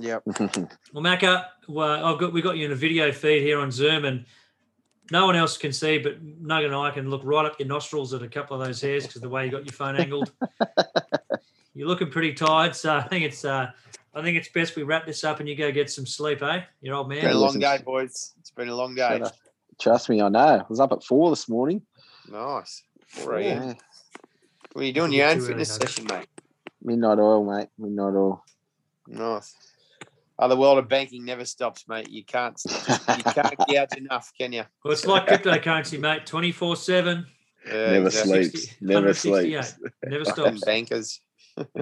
[0.00, 0.22] Yep.
[0.94, 4.04] Well, Macca, well, I've got we got you in a video feed here on Zoom,
[4.04, 4.24] and
[5.10, 8.12] no one else can see, but Nugget and I can look right up your nostrils
[8.14, 10.32] at a couple of those hairs because the way you got your phone angled.
[11.74, 13.70] You're looking pretty tired, so I think it's uh,
[14.14, 16.62] I think it's best we wrap this up and you go get some sleep, eh?
[16.80, 17.40] Your old It's been a man.
[17.40, 18.34] long day, boys.
[18.40, 19.18] It's been a long day.
[19.18, 19.32] Shut.
[19.80, 20.38] Trust me, I know.
[20.60, 21.82] I was up at four this morning.
[22.30, 22.82] Nice.
[23.08, 23.62] 4 a.m.
[23.68, 23.74] Yeah.
[24.74, 25.10] What are you doing?
[25.10, 25.86] Could be Your own too early, fitness though.
[25.86, 26.26] session, mate.
[26.82, 27.68] Midnight oil, mate.
[27.78, 28.44] Midnight oil.
[29.08, 29.54] Nice.
[30.38, 32.08] Oh, the world of banking never stops, mate.
[32.10, 34.64] You can't you can't gouge enough, can you?
[34.84, 36.24] Well, it's like cryptocurrency, mate.
[36.26, 37.26] 24 7,
[37.66, 38.44] Never exactly.
[38.44, 38.74] sleeps.
[38.80, 39.64] Never 168.
[39.64, 39.78] sleeps.
[40.04, 40.64] never Fucking stops.
[40.64, 41.20] bankers.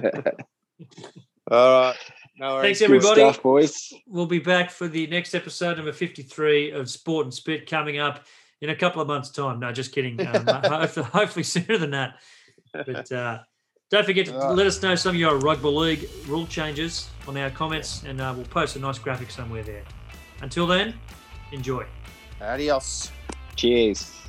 [1.49, 1.95] All right.
[2.37, 2.63] No worries.
[2.79, 3.21] Thanks, everybody.
[3.21, 3.93] stuff, boys.
[4.07, 8.25] We'll be back for the next episode, number 53 of Sport and Spit, coming up
[8.61, 9.59] in a couple of months' time.
[9.59, 10.19] No, just kidding.
[10.25, 12.19] Um, hopefully, hopefully sooner than that.
[12.73, 13.39] But uh,
[13.89, 14.55] don't forget to Right.
[14.55, 18.33] let us know some of your rugby league rule changes on our comments, and uh,
[18.35, 19.83] we'll post a nice graphic somewhere there.
[20.41, 20.95] Until then,
[21.51, 21.85] enjoy.
[22.41, 23.11] Adios.
[23.55, 24.20] Cheers.